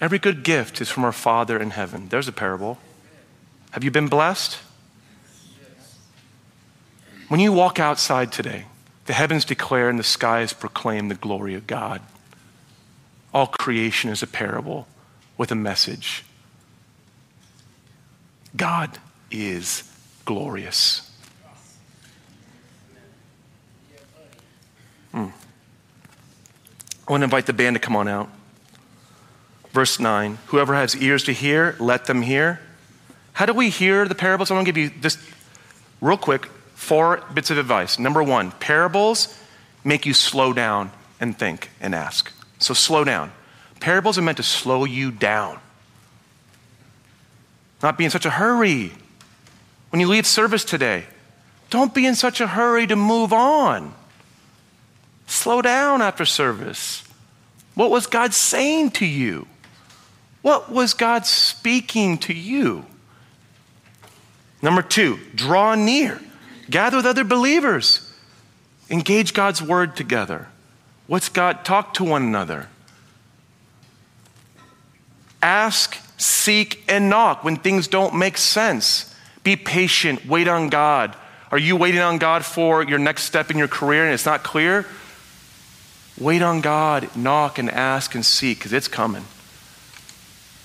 Every 0.00 0.18
good 0.18 0.42
gift 0.44 0.80
is 0.80 0.90
from 0.90 1.04
our 1.04 1.12
Father 1.12 1.58
in 1.58 1.70
heaven. 1.70 2.08
There's 2.08 2.28
a 2.28 2.32
parable. 2.32 2.78
Have 3.70 3.84
you 3.84 3.90
been 3.90 4.08
blessed? 4.08 4.58
When 7.28 7.40
you 7.40 7.52
walk 7.52 7.80
outside 7.80 8.30
today, 8.30 8.66
the 9.06 9.12
heavens 9.12 9.44
declare 9.44 9.88
and 9.88 9.98
the 9.98 10.04
skies 10.04 10.52
proclaim 10.52 11.08
the 11.08 11.14
glory 11.14 11.54
of 11.54 11.66
God. 11.66 12.02
All 13.32 13.46
creation 13.46 14.10
is 14.10 14.22
a 14.22 14.26
parable 14.26 14.86
with 15.36 15.50
a 15.50 15.56
message. 15.56 16.24
God 18.56 18.98
is 19.30 19.82
glorious. 20.24 21.05
Hmm. 25.16 25.28
I 27.08 27.12
want 27.12 27.22
to 27.22 27.24
invite 27.24 27.46
the 27.46 27.54
band 27.54 27.74
to 27.74 27.80
come 27.80 27.96
on 27.96 28.06
out. 28.06 28.28
Verse 29.72 29.98
9 29.98 30.36
Whoever 30.48 30.74
has 30.74 30.94
ears 30.94 31.24
to 31.24 31.32
hear, 31.32 31.74
let 31.80 32.04
them 32.04 32.20
hear. 32.20 32.60
How 33.32 33.46
do 33.46 33.54
we 33.54 33.70
hear 33.70 34.06
the 34.06 34.14
parables? 34.14 34.50
I 34.50 34.54
want 34.54 34.66
to 34.66 34.72
give 34.72 34.76
you 34.76 35.00
just 35.00 35.18
real 36.02 36.18
quick 36.18 36.44
four 36.74 37.22
bits 37.32 37.50
of 37.50 37.56
advice. 37.56 37.98
Number 37.98 38.22
one, 38.22 38.50
parables 38.52 39.34
make 39.84 40.04
you 40.04 40.12
slow 40.12 40.52
down 40.52 40.90
and 41.18 41.38
think 41.38 41.70
and 41.80 41.94
ask. 41.94 42.30
So 42.58 42.74
slow 42.74 43.02
down. 43.02 43.32
Parables 43.80 44.18
are 44.18 44.22
meant 44.22 44.36
to 44.36 44.42
slow 44.42 44.84
you 44.84 45.10
down. 45.10 45.60
Not 47.82 47.96
be 47.96 48.04
in 48.04 48.10
such 48.10 48.26
a 48.26 48.30
hurry. 48.30 48.92
When 49.88 50.00
you 50.00 50.08
leave 50.08 50.26
service 50.26 50.64
today, 50.64 51.04
don't 51.70 51.94
be 51.94 52.04
in 52.04 52.14
such 52.14 52.42
a 52.42 52.46
hurry 52.46 52.86
to 52.86 52.96
move 52.96 53.32
on. 53.32 53.94
Slow 55.26 55.60
down 55.60 56.02
after 56.02 56.24
service. 56.24 57.02
What 57.74 57.90
was 57.90 58.06
God 58.06 58.32
saying 58.32 58.92
to 58.92 59.06
you? 59.06 59.46
What 60.42 60.70
was 60.70 60.94
God 60.94 61.26
speaking 61.26 62.18
to 62.18 62.32
you? 62.32 62.86
Number 64.62 64.82
two, 64.82 65.18
draw 65.34 65.74
near. 65.74 66.20
Gather 66.70 66.96
with 66.96 67.06
other 67.06 67.24
believers. 67.24 68.12
Engage 68.88 69.34
God's 69.34 69.60
word 69.60 69.96
together. 69.96 70.48
What's 71.06 71.28
God? 71.28 71.64
Talk 71.64 71.94
to 71.94 72.04
one 72.04 72.22
another. 72.22 72.68
Ask, 75.42 75.98
seek, 76.16 76.82
and 76.88 77.10
knock 77.10 77.44
when 77.44 77.56
things 77.56 77.88
don't 77.88 78.14
make 78.14 78.38
sense. 78.38 79.14
Be 79.42 79.56
patient. 79.56 80.26
Wait 80.26 80.48
on 80.48 80.68
God. 80.68 81.14
Are 81.50 81.58
you 81.58 81.76
waiting 81.76 82.00
on 82.00 82.18
God 82.18 82.44
for 82.44 82.82
your 82.82 82.98
next 82.98 83.24
step 83.24 83.50
in 83.50 83.58
your 83.58 83.68
career 83.68 84.04
and 84.04 84.14
it's 84.14 84.26
not 84.26 84.42
clear? 84.42 84.86
Wait 86.18 86.42
on 86.42 86.60
God, 86.60 87.14
knock 87.16 87.58
and 87.58 87.70
ask 87.70 88.14
and 88.14 88.24
seek 88.24 88.58
because 88.58 88.72
it's 88.72 88.88
coming. 88.88 89.24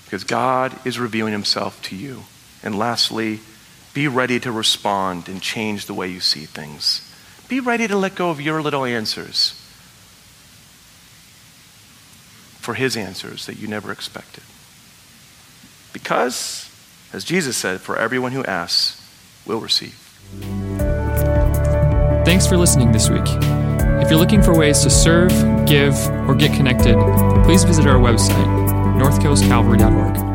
Because 0.04 0.24
God 0.24 0.74
is 0.86 0.98
revealing 0.98 1.32
himself 1.32 1.82
to 1.84 1.96
you. 1.96 2.24
And 2.62 2.78
lastly, 2.78 3.40
be 3.92 4.08
ready 4.08 4.40
to 4.40 4.52
respond 4.52 5.28
and 5.28 5.42
change 5.42 5.86
the 5.86 5.94
way 5.94 6.08
you 6.08 6.20
see 6.20 6.46
things. 6.46 7.08
Be 7.48 7.60
ready 7.60 7.86
to 7.88 7.96
let 7.96 8.14
go 8.14 8.30
of 8.30 8.40
your 8.40 8.62
little 8.62 8.84
answers. 8.84 9.58
for 12.62 12.74
his 12.74 12.96
answers 12.96 13.46
that 13.46 13.58
you 13.58 13.66
never 13.66 13.90
expected. 13.90 14.44
Because, 15.92 16.70
as 17.12 17.24
Jesus 17.24 17.56
said, 17.56 17.80
for 17.80 17.98
everyone 17.98 18.32
who 18.32 18.44
asks 18.44 19.02
will 19.44 19.60
receive. 19.60 19.98
Thanks 22.24 22.46
for 22.46 22.56
listening 22.56 22.92
this 22.92 23.10
week. 23.10 23.26
If 24.02 24.10
you're 24.10 24.18
looking 24.18 24.42
for 24.42 24.52
ways 24.52 24.80
to 24.80 24.90
serve, 24.90 25.30
give, 25.64 25.94
or 26.28 26.34
get 26.34 26.52
connected, 26.56 26.96
please 27.44 27.62
visit 27.62 27.86
our 27.86 28.00
website, 28.00 28.48
northcoastcalvary.org. 28.98 30.31